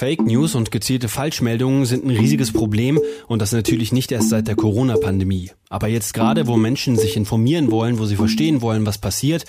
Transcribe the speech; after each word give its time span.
Fake 0.00 0.22
News 0.22 0.54
und 0.54 0.70
gezielte 0.70 1.10
Falschmeldungen 1.10 1.84
sind 1.84 2.06
ein 2.06 2.10
riesiges 2.10 2.54
Problem 2.54 2.98
und 3.26 3.42
das 3.42 3.52
natürlich 3.52 3.92
nicht 3.92 4.10
erst 4.10 4.30
seit 4.30 4.48
der 4.48 4.56
Corona-Pandemie. 4.56 5.50
Aber 5.68 5.88
jetzt 5.88 6.14
gerade, 6.14 6.46
wo 6.46 6.56
Menschen 6.56 6.96
sich 6.96 7.18
informieren 7.18 7.70
wollen, 7.70 7.98
wo 7.98 8.06
sie 8.06 8.16
verstehen 8.16 8.62
wollen, 8.62 8.86
was 8.86 8.96
passiert, 8.96 9.44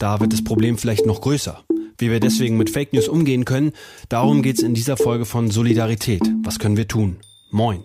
da 0.00 0.18
wird 0.18 0.32
das 0.32 0.42
Problem 0.42 0.76
vielleicht 0.76 1.06
noch 1.06 1.20
größer. 1.20 1.62
Wie 1.98 2.10
wir 2.10 2.18
deswegen 2.18 2.56
mit 2.56 2.70
Fake 2.70 2.92
News 2.92 3.06
umgehen 3.06 3.44
können, 3.44 3.70
darum 4.08 4.42
geht's 4.42 4.64
in 4.64 4.74
dieser 4.74 4.96
Folge 4.96 5.24
von 5.24 5.52
Solidarität. 5.52 6.22
Was 6.42 6.58
können 6.58 6.76
wir 6.76 6.88
tun? 6.88 7.18
Moin. 7.52 7.84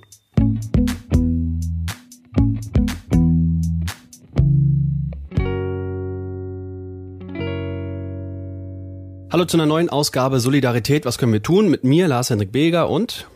Hallo 9.37 9.45
zu 9.45 9.57
einer 9.57 9.67
neuen 9.67 9.89
Ausgabe 9.89 10.39
Solidarität. 10.39 11.05
Was 11.05 11.19
können 11.19 11.31
wir 11.31 11.43
tun? 11.43 11.69
Mit 11.69 11.83
mir, 11.83 12.07
Lars-Henrik 12.07 12.51
Beger 12.51 12.89
und 12.89 13.27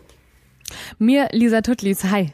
mir, 1.00 1.30
Lisa 1.32 1.62
Tuttlis. 1.62 2.04
Hi. 2.06 2.34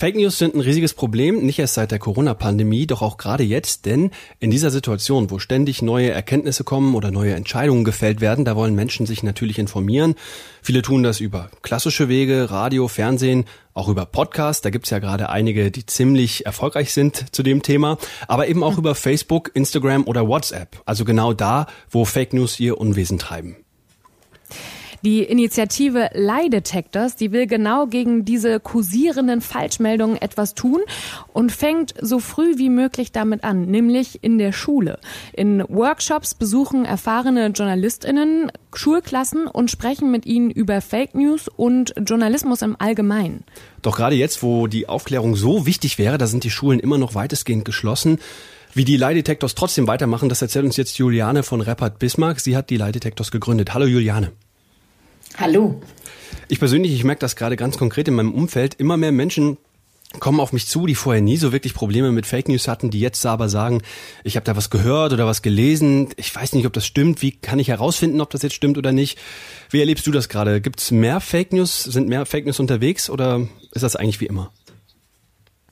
Fake 0.00 0.14
News 0.14 0.38
sind 0.38 0.54
ein 0.54 0.60
riesiges 0.60 0.94
Problem, 0.94 1.44
nicht 1.44 1.58
erst 1.58 1.74
seit 1.74 1.90
der 1.90 1.98
Corona-Pandemie, 1.98 2.86
doch 2.86 3.02
auch 3.02 3.16
gerade 3.16 3.42
jetzt, 3.42 3.84
denn 3.84 4.12
in 4.38 4.52
dieser 4.52 4.70
Situation, 4.70 5.32
wo 5.32 5.40
ständig 5.40 5.82
neue 5.82 6.12
Erkenntnisse 6.12 6.62
kommen 6.62 6.94
oder 6.94 7.10
neue 7.10 7.34
Entscheidungen 7.34 7.82
gefällt 7.82 8.20
werden, 8.20 8.44
da 8.44 8.54
wollen 8.54 8.76
Menschen 8.76 9.06
sich 9.06 9.24
natürlich 9.24 9.58
informieren. 9.58 10.14
Viele 10.62 10.82
tun 10.82 11.02
das 11.02 11.18
über 11.18 11.50
klassische 11.62 12.08
Wege, 12.08 12.48
Radio, 12.48 12.86
Fernsehen, 12.86 13.44
auch 13.74 13.88
über 13.88 14.06
Podcasts. 14.06 14.62
Da 14.62 14.70
gibt's 14.70 14.90
ja 14.90 15.00
gerade 15.00 15.30
einige, 15.30 15.72
die 15.72 15.84
ziemlich 15.84 16.46
erfolgreich 16.46 16.92
sind 16.92 17.34
zu 17.34 17.42
dem 17.42 17.64
Thema, 17.64 17.98
aber 18.28 18.46
eben 18.46 18.62
auch 18.62 18.78
über 18.78 18.94
Facebook, 18.94 19.50
Instagram 19.54 20.06
oder 20.06 20.28
WhatsApp. 20.28 20.80
Also 20.86 21.04
genau 21.04 21.32
da, 21.32 21.66
wo 21.90 22.04
Fake 22.04 22.34
News 22.34 22.60
ihr 22.60 22.78
Unwesen 22.78 23.18
treiben. 23.18 23.56
Die 25.04 25.22
Initiative 25.22 26.10
Lie 26.14 26.50
Detectors, 26.50 27.14
die 27.14 27.30
will 27.30 27.46
genau 27.46 27.86
gegen 27.86 28.24
diese 28.24 28.58
kursierenden 28.58 29.40
Falschmeldungen 29.40 30.20
etwas 30.20 30.54
tun 30.54 30.80
und 31.32 31.52
fängt 31.52 31.94
so 32.00 32.18
früh 32.18 32.58
wie 32.58 32.68
möglich 32.68 33.12
damit 33.12 33.44
an, 33.44 33.66
nämlich 33.66 34.24
in 34.24 34.38
der 34.38 34.52
Schule. 34.52 34.98
In 35.32 35.62
Workshops 35.68 36.34
besuchen 36.34 36.84
erfahrene 36.84 37.46
JournalistInnen 37.54 38.50
Schulklassen 38.74 39.46
und 39.46 39.70
sprechen 39.70 40.10
mit 40.10 40.26
ihnen 40.26 40.50
über 40.50 40.80
Fake 40.80 41.14
News 41.14 41.46
und 41.48 41.94
Journalismus 42.04 42.62
im 42.62 42.74
Allgemeinen. 42.78 43.44
Doch 43.82 43.96
gerade 43.96 44.16
jetzt, 44.16 44.42
wo 44.42 44.66
die 44.66 44.88
Aufklärung 44.88 45.36
so 45.36 45.64
wichtig 45.64 45.98
wäre, 45.98 46.18
da 46.18 46.26
sind 46.26 46.42
die 46.42 46.50
Schulen 46.50 46.80
immer 46.80 46.98
noch 46.98 47.14
weitestgehend 47.14 47.64
geschlossen. 47.64 48.18
Wie 48.74 48.84
die 48.84 48.96
Lie 48.96 49.14
Detectors 49.14 49.54
trotzdem 49.54 49.86
weitermachen, 49.86 50.28
das 50.28 50.42
erzählt 50.42 50.64
uns 50.64 50.76
jetzt 50.76 50.98
Juliane 50.98 51.44
von 51.44 51.60
Rappert 51.60 51.98
Bismarck. 51.98 52.40
Sie 52.40 52.56
hat 52.56 52.68
die 52.68 52.76
Lie 52.76 52.92
Detectors 52.92 53.30
gegründet. 53.30 53.72
Hallo 53.74 53.86
Juliane. 53.86 54.32
Hallo. 55.36 55.80
Ich 56.48 56.58
persönlich, 56.58 56.92
ich 56.92 57.04
merke 57.04 57.20
das 57.20 57.36
gerade 57.36 57.56
ganz 57.56 57.76
konkret 57.76 58.08
in 58.08 58.14
meinem 58.14 58.32
Umfeld. 58.32 58.74
Immer 58.74 58.96
mehr 58.96 59.12
Menschen 59.12 59.58
kommen 60.20 60.40
auf 60.40 60.52
mich 60.52 60.66
zu, 60.66 60.86
die 60.86 60.94
vorher 60.94 61.20
nie 61.20 61.36
so 61.36 61.52
wirklich 61.52 61.74
Probleme 61.74 62.10
mit 62.12 62.26
Fake 62.26 62.48
News 62.48 62.66
hatten, 62.66 62.90
die 62.90 63.00
jetzt 63.00 63.24
aber 63.26 63.48
sagen, 63.48 63.82
ich 64.24 64.36
habe 64.36 64.44
da 64.44 64.56
was 64.56 64.70
gehört 64.70 65.12
oder 65.12 65.26
was 65.26 65.42
gelesen, 65.42 66.08
ich 66.16 66.34
weiß 66.34 66.54
nicht, 66.54 66.66
ob 66.66 66.72
das 66.72 66.86
stimmt, 66.86 67.20
wie 67.20 67.32
kann 67.32 67.58
ich 67.58 67.68
herausfinden, 67.68 68.20
ob 68.20 68.30
das 68.30 68.42
jetzt 68.42 68.54
stimmt 68.54 68.78
oder 68.78 68.90
nicht? 68.90 69.18
Wie 69.70 69.80
erlebst 69.80 70.06
du 70.06 70.10
das 70.10 70.28
gerade? 70.28 70.60
Gibt 70.60 70.80
es 70.80 70.90
mehr 70.90 71.20
Fake 71.20 71.52
News, 71.52 71.84
sind 71.84 72.08
mehr 72.08 72.24
Fake 72.24 72.46
News 72.46 72.58
unterwegs 72.58 73.10
oder 73.10 73.46
ist 73.72 73.82
das 73.82 73.96
eigentlich 73.96 74.20
wie 74.20 74.26
immer? 74.26 74.50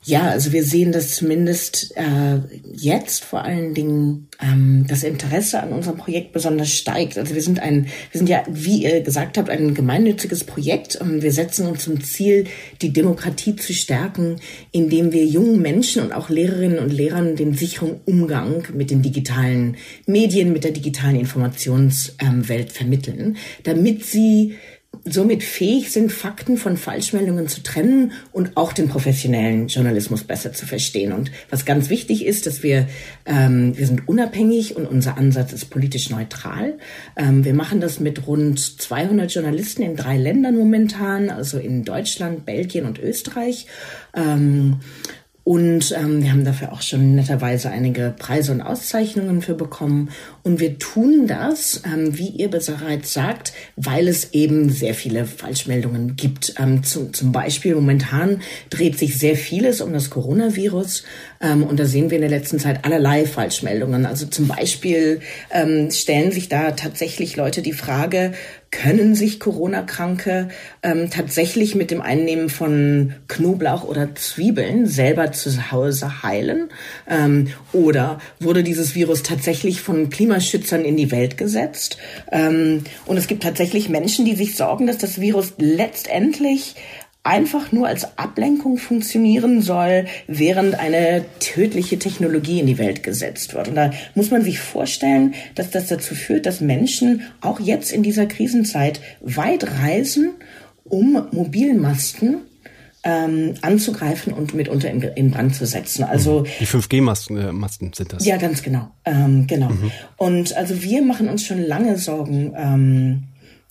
Ja, 0.09 0.29
also 0.29 0.53
wir 0.53 0.63
sehen, 0.63 0.93
dass 0.93 1.17
zumindest 1.17 1.93
äh, 1.97 2.39
jetzt 2.73 3.25
vor 3.25 3.43
allen 3.43 3.75
Dingen 3.75 4.29
ähm, 4.41 4.87
das 4.89 5.03
Interesse 5.03 5.61
an 5.61 5.73
unserem 5.73 5.97
Projekt 5.97 6.33
besonders 6.33 6.71
steigt. 6.71 7.19
Also 7.19 7.35
wir 7.35 7.43
sind 7.43 7.59
ein, 7.59 7.87
wir 8.13 8.19
sind 8.19 8.29
ja, 8.29 8.45
wie 8.49 8.85
ihr 8.85 9.01
gesagt 9.01 9.37
habt, 9.37 9.51
ein 9.51 9.75
gemeinnütziges 9.75 10.45
Projekt 10.45 10.95
und 10.95 11.23
wir 11.23 11.33
setzen 11.33 11.67
uns 11.67 11.83
zum 11.83 12.05
Ziel, 12.05 12.45
die 12.83 12.93
Demokratie 12.93 13.57
zu 13.57 13.73
stärken, 13.73 14.37
indem 14.71 15.11
wir 15.11 15.27
jungen 15.27 15.61
Menschen 15.61 16.03
und 16.03 16.13
auch 16.13 16.31
Lehrerinnen 16.31 16.79
und 16.79 16.93
Lehrern 16.93 17.35
den 17.35 17.55
sicheren 17.55 17.97
Umgang 18.05 18.63
mit 18.73 18.93
den 18.93 19.03
digitalen 19.03 19.77
Medien, 20.07 20.53
mit 20.53 20.63
der 20.63 20.71
digitalen 20.71 21.17
Informationswelt 21.17 22.69
ähm, 22.69 22.73
vermitteln, 22.73 23.37
damit 23.65 24.05
sie 24.05 24.55
somit 25.09 25.45
fähig 25.45 25.93
sind, 25.93 26.13
Fakten 26.13 26.57
von 26.57 26.77
Falschmeldungen 26.77 27.49
zu 27.49 27.63
trennen 27.63 28.13
und 28.33 28.57
auch 28.57 28.73
den 28.73 28.89
professionellen 28.89 29.69
Journalismus 29.69 30.25
besser 30.25 30.53
zu 30.53 30.67
verstehen. 30.67 31.13
Und 31.13 31.31
was 31.49 31.65
ganz 31.65 31.91
wichtig 31.91 32.27
ist, 32.27 32.47
dass 32.47 32.63
wir, 32.63 32.89
ähm, 33.25 33.77
wir 33.77 33.87
sind 33.87 34.09
unabhängig 34.09 34.77
und 34.77 34.87
unser 34.87 35.17
Ansatz 35.17 35.53
ist 35.53 35.67
politisch 35.67 36.11
neutral. 36.11 36.79
Ähm, 37.17 37.45
wir 37.45 37.55
machen 37.55 37.81
das 37.81 38.01
mit 38.01 38.27
rund 38.27 38.59
200 38.59 39.33
Journalisten 39.33 39.83
in 39.83 39.97
drei 39.97 40.17
Ländern 40.17 40.57
momentan, 40.57 41.31
also 41.31 41.59
in 41.59 41.85
Deutschland, 41.85 42.45
Belgien 42.45 42.85
und 42.85 42.99
Österreich. 42.99 43.67
Ähm, 44.15 44.81
und 45.47 45.95
ähm, 45.97 46.25
wir 46.25 46.33
haben 46.33 46.45
dafür 46.45 46.73
auch 46.73 46.83
schon 46.83 47.15
netterweise 47.15 47.71
einige 47.71 48.13
Preise 48.19 48.51
und 48.51 48.61
Auszeichnungen 48.61 49.43
für 49.43 49.55
bekommen. 49.55 50.11
Und 50.43 50.59
wir 50.59 50.81
tun 50.81 51.29
das, 51.29 51.83
ähm, 51.87 52.19
wie 52.19 52.31
ihr 52.31 52.51
bereits 52.51 53.13
sagt, 53.13 53.53
weil 53.77 54.09
es 54.09 54.33
eben 54.33 54.71
sehr 54.71 54.93
viele 54.93 55.25
Falschmeldungen 55.25 56.17
gibt. 56.17 56.55
Ähm, 56.59 56.83
zu, 56.83 57.13
zum 57.13 57.31
Beispiel 57.31 57.77
momentan 57.77 58.41
dreht 58.71 58.99
sich 58.99 59.21
sehr 59.21 59.37
vieles 59.37 59.81
um 59.81 59.93
das 59.93 60.11
Coronavirus. 60.11 61.05
Ähm, 61.41 61.63
und 61.63 61.79
da 61.79 61.85
sehen 61.85 62.11
wir 62.11 62.17
in 62.17 62.29
der 62.29 62.41
letzten 62.41 62.59
Zeit 62.59 62.85
allerlei 62.85 63.25
Falschmeldungen. 63.25 64.05
Also 64.05 64.27
zum 64.27 64.49
Beispiel 64.49 65.21
ähm, 65.53 65.93
stellen 65.93 66.33
sich 66.33 66.49
da 66.49 66.73
tatsächlich 66.73 67.37
Leute 67.37 67.63
die 67.63 67.73
Frage, 67.73 68.33
können 68.77 69.15
sich 69.15 69.41
Corona-Kranke 69.41 70.49
ähm, 70.83 71.09
tatsächlich 71.09 71.75
mit 71.75 71.91
dem 71.91 72.03
Einnehmen 72.03 72.51
von 72.51 73.15
Knoblauch 73.27 73.85
oder 73.85 74.15
Zwiebeln 74.15 74.87
selber 74.87 75.33
zu 75.33 75.73
Hause 75.73 76.23
heilen? 76.23 76.69
Ähm, 77.09 77.49
oder 77.73 78.19
wurde 78.39 78.63
dieses 78.63 78.95
Virus 78.95 79.23
tatsächlich 79.23 79.81
von 79.81 80.11
Klimaschützern 80.11 80.85
in 80.85 80.99
die 80.99 81.11
Welt 81.11 81.39
gesetzt? 81.39 81.97
Ähm, 82.31 82.85
und 83.07 83.17
es 83.17 83.29
gibt 83.29 83.43
tatsächlich 83.43 83.89
Menschen, 83.89 84.27
die 84.27 84.37
sich 84.37 84.57
sorgen, 84.57 84.87
dass 84.87 84.99
das 84.99 85.23
Virus 85.23 85.55
letztendlich 85.57 86.75
einfach 87.27 87.73
nur 87.73 87.89
als 87.89 88.17
Ablenkung 88.17 88.79
funktionieren 88.79 89.61
soll, 89.61 90.07
während 90.29 90.77
eine 90.77 91.25
tödliche 91.41 91.99
Technologie 91.99 92.61
in 92.61 92.67
die 92.67 92.79
Welt 92.79 93.03
gesetzt 93.03 93.55
wird. 93.55 93.69
Und 93.69 93.75
da 93.75 93.91
muss 94.15 94.31
man 94.31 94.43
sich 94.43 94.61
vorstellen, 94.61 95.35
dass 95.57 95.71
das 95.71 95.89
dazu 95.89 96.15
führt, 96.15 96.47
dass 96.47 96.61
Menschen 96.61 97.23
auch 97.41 97.59
jetzt 97.59 97.93
in 97.93 98.05
dieser 98.05 98.27
Krisenzeit 98.27 99.01
weit 99.21 99.67
reisen, 99.83 100.35
um 100.85 101.27
Mobilmasten 101.33 102.43
ähm, 103.03 103.55
anzugreifen 103.61 104.33
und 104.33 104.55
mitunter 104.55 104.91
in, 104.91 105.03
in 105.03 105.31
Brand 105.33 105.55
zu 105.55 105.67
setzen. 105.67 106.05
Also 106.05 106.41
mhm. 106.41 106.47
die 106.61 106.67
5G-Masten 106.67 107.39
äh, 107.39 107.53
Masten 107.53 107.93
sind 107.93 108.13
das. 108.13 108.25
Ja, 108.25 108.37
ganz 108.37 108.63
genau, 108.63 108.91
ähm, 109.05 109.49
genau. 109.49 109.71
Mhm. 109.71 109.91
Und 110.17 110.57
also 110.57 110.81
wir 110.81 111.03
machen 111.03 111.29
uns 111.29 111.45
schon 111.45 111.61
lange 111.61 111.99
Sorgen. 111.99 112.53
Ähm, 112.57 113.23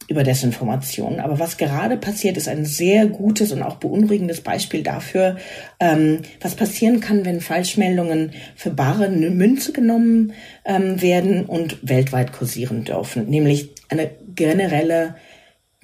über 0.07 0.23
Desinformation. 0.23 1.19
Aber 1.19 1.39
was 1.39 1.57
gerade 1.57 1.97
passiert, 1.97 2.37
ist 2.37 2.47
ein 2.47 2.65
sehr 2.65 3.07
gutes 3.07 3.51
und 3.51 3.63
auch 3.63 3.77
beunruhigendes 3.77 4.41
Beispiel 4.41 4.83
dafür, 4.83 5.37
ähm, 5.79 6.19
was 6.41 6.55
passieren 6.55 6.99
kann, 6.99 7.25
wenn 7.25 7.41
Falschmeldungen 7.41 8.31
für 8.55 8.69
bare 8.69 9.09
Münze 9.09 9.73
genommen 9.73 10.33
ähm, 10.63 11.01
werden 11.01 11.45
und 11.45 11.77
weltweit 11.81 12.33
kursieren 12.33 12.83
dürfen. 12.83 13.29
Nämlich 13.29 13.71
eine 13.89 14.11
generelle 14.35 15.15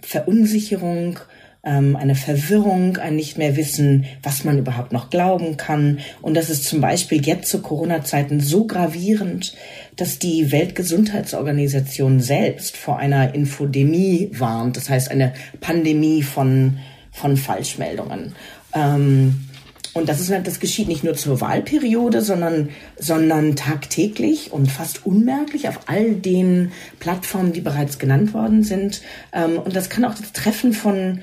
Verunsicherung 0.01 1.19
ähm, 1.63 1.95
eine 1.95 2.15
Verwirrung, 2.15 2.97
ein 2.97 3.15
nicht 3.15 3.37
mehr 3.37 3.55
wissen, 3.55 4.05
was 4.23 4.43
man 4.43 4.57
überhaupt 4.57 4.91
noch 4.91 5.09
glauben 5.09 5.57
kann. 5.57 5.99
Und 6.21 6.35
das 6.35 6.49
ist 6.49 6.65
zum 6.65 6.81
Beispiel 6.81 7.23
jetzt 7.25 7.49
zu 7.49 7.61
Corona-Zeiten 7.61 8.39
so 8.39 8.65
gravierend, 8.65 9.55
dass 9.96 10.20
die 10.20 10.52
Weltgesundheitsorganisation 10.52 12.20
selbst 12.20 12.78
vor 12.78 12.97
einer 12.97 13.35
Infodemie 13.35 14.29
warnt, 14.34 14.78
das 14.78 14.90
heißt 14.90 15.11
eine 15.11 15.34
Pandemie 15.59 16.23
von, 16.23 16.78
von 17.11 17.38
Falschmeldungen. 17.38 18.34
Ähm, 18.73 19.47
und 19.93 20.08
das 20.08 20.22
ist 20.22 20.32
das 20.46 20.61
geschieht 20.61 20.88
nicht 20.88 21.03
nur 21.03 21.16
zur 21.16 21.41
Wahlperiode, 21.41 22.22
sondern, 22.22 22.70
sondern 22.97 23.58
tagtäglich 23.58 24.53
und 24.53 24.72
fast 24.72 25.05
unmerklich 25.05 25.67
auf 25.67 25.82
all 25.88 26.14
den 26.14 26.72
Plattformen, 26.99 27.52
die 27.52 27.59
bereits 27.59 27.99
genannt 27.99 28.34
worden 28.34 28.64
sind. 28.64 29.02
Ähm, 29.34 29.59
und 29.59 29.76
das 29.76 29.90
kann 29.90 30.05
auch 30.05 30.14
das 30.14 30.32
Treffen 30.32 30.72
von 30.72 31.20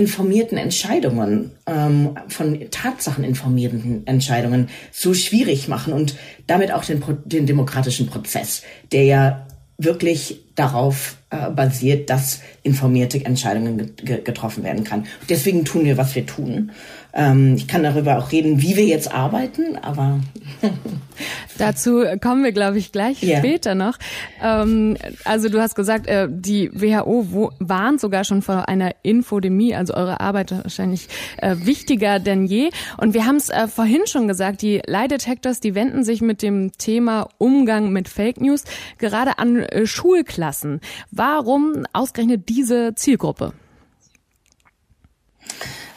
informierten 0.00 0.56
Entscheidungen, 0.56 1.52
ähm, 1.66 2.16
von 2.28 2.58
Tatsachen 2.70 3.22
informierten 3.22 4.06
Entscheidungen 4.06 4.70
so 4.90 5.12
schwierig 5.12 5.68
machen 5.68 5.92
und 5.92 6.16
damit 6.46 6.72
auch 6.72 6.86
den, 6.86 7.02
den 7.26 7.44
demokratischen 7.44 8.06
Prozess, 8.06 8.62
der 8.92 9.04
ja 9.04 9.46
wirklich 9.76 10.49
darauf 10.60 11.16
äh, 11.30 11.48
basiert, 11.48 12.10
dass 12.10 12.40
informierte 12.62 13.24
Entscheidungen 13.24 13.94
getroffen 13.96 14.62
werden 14.62 14.84
kann. 14.84 15.06
Deswegen 15.28 15.64
tun 15.64 15.84
wir, 15.84 15.96
was 15.96 16.14
wir 16.14 16.26
tun. 16.26 16.72
Ähm, 17.12 17.54
ich 17.56 17.66
kann 17.66 17.82
darüber 17.82 18.18
auch 18.18 18.30
reden, 18.30 18.62
wie 18.62 18.76
wir 18.76 18.84
jetzt 18.84 19.12
arbeiten, 19.12 19.76
aber 19.80 20.20
dazu 21.58 22.04
kommen 22.20 22.44
wir, 22.44 22.52
glaube 22.52 22.78
ich, 22.78 22.92
gleich 22.92 23.22
yeah. 23.22 23.38
später 23.38 23.74
noch. 23.74 23.98
Ähm, 24.42 24.96
also 25.24 25.48
du 25.48 25.60
hast 25.60 25.74
gesagt, 25.74 26.06
äh, 26.06 26.28
die 26.30 26.70
WHO 26.72 27.52
warnt 27.58 28.00
sogar 28.00 28.24
schon 28.24 28.42
vor 28.42 28.68
einer 28.68 28.92
Infodemie, 29.02 29.74
also 29.74 29.94
eure 29.94 30.20
Arbeit 30.20 30.52
wahrscheinlich 30.52 31.08
äh, 31.38 31.56
wichtiger 31.64 32.20
denn 32.20 32.44
je. 32.44 32.70
Und 32.96 33.14
wir 33.14 33.26
haben 33.26 33.36
es 33.36 33.48
äh, 33.48 33.66
vorhin 33.66 34.02
schon 34.06 34.28
gesagt, 34.28 34.62
die 34.62 34.80
Lie 34.86 35.08
Detectors, 35.08 35.60
die 35.60 35.74
wenden 35.74 36.04
sich 36.04 36.20
mit 36.20 36.42
dem 36.42 36.72
Thema 36.78 37.28
Umgang 37.38 37.90
mit 37.90 38.08
Fake 38.08 38.40
News 38.40 38.64
gerade 38.98 39.38
an 39.38 39.56
äh, 39.56 39.86
Schulklassen. 40.50 40.80
Warum 41.10 41.84
ausgerechnet 41.92 42.48
diese 42.48 42.94
Zielgruppe? 42.94 43.52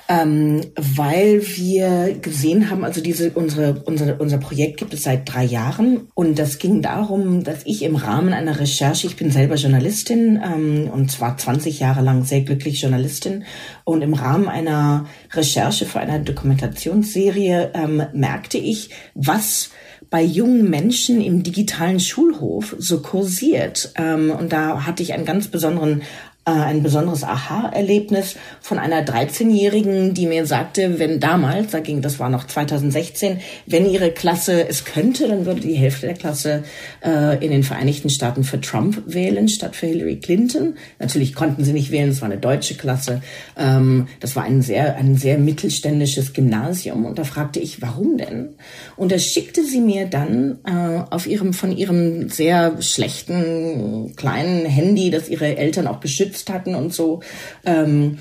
ähm, 0.10 0.62
weil 0.76 1.42
wir 1.56 2.18
gesehen 2.22 2.70
haben, 2.70 2.84
also 2.84 3.02
diese 3.02 3.32
unsere, 3.32 3.82
unsere 3.86 4.16
unser 4.16 4.38
Projekt 4.38 4.78
gibt 4.78 4.94
es 4.94 5.04
seit 5.04 5.32
drei 5.32 5.46
Jahren 5.46 6.10
und 6.14 6.38
das 6.38 6.60
ging 6.60 6.82
darum, 6.82 7.44
dass 7.44 7.66
ich 7.66 7.84
im 7.84 7.96
Rahmen 7.96 8.34
einer 8.34 8.60
Recherche, 8.60 9.08
ich 9.08 9.16
bin 9.16 9.32
selber 9.32 9.56
Journalistin 9.56 10.42
ähm, 10.44 10.90
und 10.92 11.10
zwar 11.10 11.38
20 11.38 11.80
Jahre 11.80 12.02
lang 12.02 12.26
sehr 12.26 12.42
glücklich 12.42 12.82
Journalistin 12.82 13.46
und 13.86 14.02
im 14.02 14.14
Rahmen 14.14 14.50
einer 14.50 15.06
Recherche 15.32 15.86
für 15.86 16.02
eine 16.02 16.20
Dokumentationsserie 16.20 17.72
ähm, 17.74 18.04
merkte 18.14 18.58
ich, 18.58 18.90
was 19.16 19.70
bei 20.14 20.22
jungen 20.22 20.70
Menschen 20.70 21.22
im 21.22 21.42
digitalen 21.42 22.00
Schulhof 22.00 22.76
so 22.78 23.02
kursiert. 23.02 23.94
Ähm, 23.96 24.30
und 24.30 24.54
da 24.54 24.86
hatte 24.86 25.02
ich 25.02 25.12
einen 25.12 25.26
ganz 25.26 25.48
besonderen 25.48 26.04
ein 26.46 26.84
besonderes 26.84 27.24
Aha-Erlebnis 27.24 28.36
von 28.60 28.78
einer 28.78 29.06
13-Jährigen, 29.06 30.14
die 30.14 30.28
mir 30.28 30.46
sagte, 30.46 31.00
wenn 31.00 31.22
damals, 31.22 31.72
da 31.72 31.80
ging, 31.80 32.02
das 32.02 32.20
war 32.20 32.30
noch 32.30 32.46
2016, 32.48 33.40
wenn 33.66 33.90
ihre 33.90 34.12
Klasse 34.12 34.68
es 34.68 34.84
könnte, 34.84 35.30
dann 35.30 35.46
würde 35.46 35.62
die 35.62 35.76
Hälfte 35.76 36.08
der 36.08 36.16
Klasse 36.16 36.64
äh, 37.04 37.44
in 37.44 37.52
den 37.52 37.64
Vereinigten 37.64 38.10
Staaten 38.10 38.44
für 38.44 38.60
Trump 38.60 39.04
wählen 39.06 39.48
statt 39.48 39.78
für 39.78 39.88
Hillary 39.88 40.18
Clinton. 40.18 40.76
Natürlich 41.00 41.34
konnten 41.34 41.64
sie 41.64 41.72
nicht 41.72 41.92
wählen, 41.92 42.10
es 42.10 42.22
war 42.22 42.30
eine 42.30 42.40
deutsche 42.40 42.76
Klasse. 42.76 43.22
Ähm, 43.58 44.08
das 44.20 44.36
war 44.36 44.44
ein 44.44 44.62
sehr, 44.62 44.98
ein 44.98 45.16
sehr 45.16 45.38
mittelständisches 45.38 46.34
Gymnasium 46.34 47.06
und 47.06 47.20
da 47.20 47.24
fragte 47.24 47.62
ich, 47.62 47.82
warum 47.82 48.18
denn? 48.18 48.50
Und 48.98 49.14
da 49.14 49.20
schickte 49.20 49.64
sie 49.64 49.80
mir 49.80 50.08
dann 50.08 50.60
äh, 50.66 51.04
auf 51.10 51.26
ihrem, 51.26 51.54
von 51.54 51.72
ihrem 51.72 52.28
sehr 52.28 52.82
schlechten 52.82 54.14
kleinen 54.18 54.66
Handy, 54.66 55.10
das 55.10 55.30
ihre 55.30 55.56
Eltern 55.56 55.88
auch 55.88 55.98
beschützt 55.98 56.33
geschützt 56.34 56.50
hatten 56.50 56.76
und 56.76 56.94
so. 56.94 57.22
Ähm, 57.66 58.18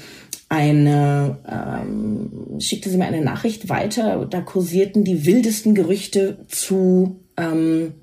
eine 0.49 1.39
ähm, 1.49 2.61
schickte 2.61 2.91
sie 2.91 2.99
mir 2.99 3.07
eine 3.07 3.23
Nachricht 3.23 3.69
weiter. 3.71 4.27
Da 4.29 4.43
kursierten 4.43 5.03
die 5.03 5.25
wildesten 5.25 5.75
Gerüchte 5.75 6.45
zu 6.49 7.21
ähm, 7.39 7.95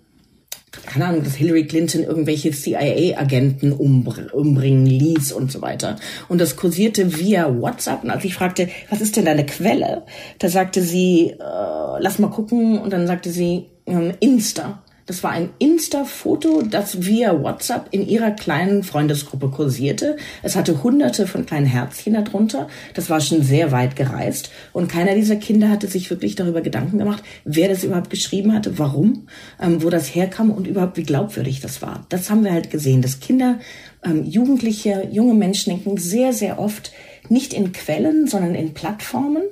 keine 0.85 1.05
Ahnung, 1.05 1.23
dass 1.23 1.33
Hillary 1.33 1.65
Clinton 1.65 2.03
irgendwelche 2.03 2.51
CIA-Agenten 2.51 3.71
umbr 3.71 4.33
umbringen 4.33 4.85
ließ 4.85 5.31
und 5.31 5.51
so 5.51 5.61
weiter. 5.61 5.95
Und 6.27 6.39
das 6.39 6.55
kursierte 6.55 7.17
via 7.17 7.59
WhatsApp. 7.59 8.03
Und 8.03 8.11
als 8.11 8.23
ich 8.23 8.35
fragte, 8.35 8.69
was 8.89 9.01
ist 9.01 9.15
denn 9.15 9.25
deine 9.25 9.47
Quelle? 9.47 10.03
Da 10.37 10.47
sagte 10.47 10.83
sie, 10.83 11.31
äh, 11.31 11.99
lass 11.99 12.19
mal 12.19 12.29
gucken. 12.29 12.77
Und 12.77 12.93
dann 12.93 13.07
sagte 13.07 13.31
sie, 13.31 13.65
ähm, 13.87 14.13
Insta. 14.19 14.83
Das 15.09 15.23
war 15.23 15.31
ein 15.31 15.49
Insta-Foto, 15.57 16.61
das 16.61 17.03
via 17.03 17.41
WhatsApp 17.41 17.87
in 17.89 18.07
ihrer 18.07 18.29
kleinen 18.29 18.83
Freundesgruppe 18.83 19.49
kursierte. 19.49 20.17
Es 20.43 20.55
hatte 20.55 20.83
hunderte 20.83 21.25
von 21.25 21.47
kleinen 21.47 21.65
Herzchen 21.65 22.13
darunter. 22.13 22.67
Das 22.93 23.09
war 23.09 23.19
schon 23.19 23.41
sehr 23.41 23.71
weit 23.71 23.95
gereist. 23.95 24.51
Und 24.71 24.87
keiner 24.87 25.15
dieser 25.15 25.37
Kinder 25.37 25.69
hatte 25.69 25.87
sich 25.87 26.11
wirklich 26.11 26.35
darüber 26.35 26.61
Gedanken 26.61 26.99
gemacht, 26.99 27.23
wer 27.43 27.67
das 27.69 27.83
überhaupt 27.83 28.11
geschrieben 28.11 28.53
hatte, 28.53 28.77
warum, 28.77 29.27
ähm, 29.59 29.81
wo 29.81 29.89
das 29.89 30.13
herkam 30.13 30.51
und 30.51 30.67
überhaupt 30.67 30.97
wie 30.97 31.03
glaubwürdig 31.03 31.59
das 31.59 31.81
war. 31.81 32.05
Das 32.09 32.29
haben 32.29 32.43
wir 32.43 32.53
halt 32.53 32.69
gesehen, 32.69 33.01
dass 33.01 33.19
Kinder, 33.19 33.57
ähm, 34.05 34.23
Jugendliche, 34.25 35.07
junge 35.11 35.33
Menschen 35.33 35.71
denken 35.71 35.97
sehr, 35.97 36.33
sehr 36.33 36.59
oft, 36.59 36.91
nicht 37.29 37.53
in 37.53 37.71
Quellen, 37.71 38.27
sondern 38.27 38.53
in 38.53 38.75
Plattformen. 38.75 39.43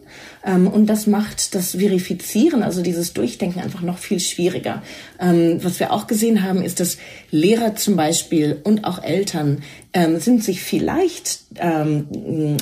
Ähm, 0.47 0.67
und 0.67 0.87
das 0.87 1.05
macht 1.05 1.53
das 1.53 1.71
Verifizieren, 1.71 2.63
also 2.63 2.81
dieses 2.81 3.13
Durchdenken 3.13 3.59
einfach 3.59 3.81
noch 3.81 3.97
viel 3.97 4.19
schwieriger. 4.19 4.81
Ähm, 5.19 5.59
was 5.61 5.79
wir 5.79 5.91
auch 5.91 6.07
gesehen 6.07 6.41
haben, 6.41 6.61
ist, 6.61 6.79
dass 6.79 6.97
Lehrer 7.29 7.75
zum 7.75 7.97
Beispiel 7.97 8.61
und 8.63 8.85
auch 8.85 9.03
Eltern 9.03 9.61
ähm, 9.91 10.19
sind 10.19 10.43
sich 10.43 10.61
vielleicht 10.61 11.39
ähm, 11.57 12.07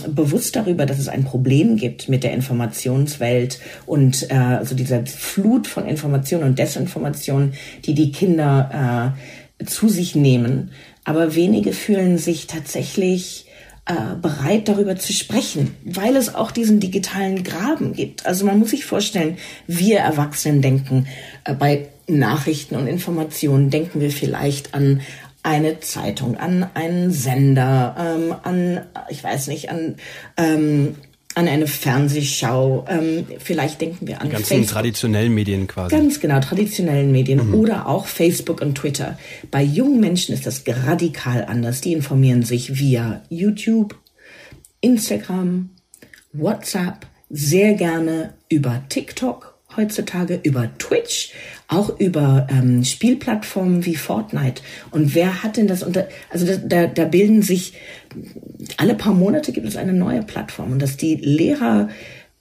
bewusst 0.07 0.55
darüber, 0.55 0.85
dass 0.87 0.97
es 0.97 1.07
ein 1.07 1.23
Problem 1.23 1.77
gibt 1.77 2.09
mit 2.09 2.23
der 2.23 2.33
Informationswelt 2.33 3.59
und 3.85 4.31
äh, 4.31 4.33
also 4.33 4.73
dieser 4.73 5.05
Flut 5.05 5.67
von 5.67 5.85
Informationen 5.85 6.45
und 6.45 6.59
Desinformation, 6.59 7.53
die 7.85 7.93
die 7.93 8.11
Kinder 8.11 9.13
äh, 9.59 9.65
zu 9.65 9.89
sich 9.89 10.15
nehmen. 10.15 10.71
Aber 11.03 11.35
wenige 11.35 11.71
fühlen 11.71 12.17
sich 12.17 12.47
tatsächlich 12.47 13.45
äh, 13.85 14.15
bereit 14.19 14.67
darüber 14.67 14.95
zu 14.95 15.13
sprechen, 15.13 15.75
weil 15.83 16.15
es 16.15 16.33
auch 16.33 16.51
diesen 16.51 16.79
digitalen 16.79 17.43
Graben 17.43 17.93
gibt. 17.93 18.25
Also 18.25 18.45
man 18.45 18.57
muss 18.57 18.71
sich 18.71 18.85
vorstellen, 18.85 19.37
wir 19.67 19.99
Erwachsenen 19.99 20.61
denken 20.61 21.07
äh, 21.43 21.53
bei 21.53 21.89
Nachrichten 22.07 22.75
und 22.75 22.87
Informationen 22.87 23.69
denken 23.69 23.99
wir 23.99 24.11
vielleicht 24.11 24.73
an 24.73 25.01
eine 25.43 25.79
Zeitung, 25.79 26.37
an 26.37 26.67
einen 26.73 27.11
Sender, 27.11 27.95
ähm, 27.99 28.35
an, 28.41 28.81
ich 29.09 29.23
weiß 29.23 29.47
nicht, 29.47 29.69
an 29.69 29.95
ähm, 30.37 30.95
an 31.35 31.47
eine 31.47 31.67
Fernsehschau. 31.67 32.85
Ähm, 32.87 33.25
vielleicht 33.39 33.81
denken 33.81 34.07
wir 34.07 34.21
an 34.21 34.27
Die 34.27 34.33
ganzen 34.33 34.47
Facebook. 34.47 34.69
traditionellen 34.69 35.33
Medien 35.33 35.67
quasi. 35.67 35.95
Ganz 35.95 36.19
genau, 36.19 36.39
traditionellen 36.39 37.11
Medien 37.11 37.49
mhm. 37.49 37.53
oder 37.55 37.87
auch 37.87 38.07
Facebook 38.07 38.61
und 38.61 38.75
Twitter. 38.75 39.19
Bei 39.51 39.61
jungen 39.61 39.99
Menschen 39.99 40.33
ist 40.33 40.45
das 40.45 40.63
radikal 40.67 41.45
anders. 41.45 41.81
Die 41.81 41.93
informieren 41.93 42.43
sich 42.43 42.79
via 42.79 43.21
YouTube, 43.29 43.95
Instagram, 44.81 45.69
WhatsApp, 46.33 47.05
sehr 47.29 47.73
gerne 47.73 48.33
über 48.49 48.83
TikTok 48.89 49.55
heutzutage 49.77 50.39
über 50.44 50.69
Twitch, 50.77 51.33
auch 51.68 52.00
über 52.00 52.48
ähm, 52.50 52.83
Spielplattformen 52.83 53.86
wie 53.86 53.95
Fortnite. 53.95 54.62
Und 54.92 55.16
wer 55.16 55.44
hat 55.44 55.57
denn 55.57 55.68
das 55.68 55.83
unter, 55.83 56.07
also 56.30 56.45
da, 56.45 56.57
da, 56.57 56.88
da 56.88 57.06
bilden 57.06 57.42
sich 57.42 57.74
alle 58.77 58.95
paar 58.95 59.13
Monate 59.13 59.51
gibt 59.51 59.68
es 59.68 59.75
eine 59.75 59.94
neue 59.94 60.24
Plattform 60.24 60.72
und 60.72 60.81
dass 60.81 60.98
die 60.98 61.16
Lehrer 61.16 61.89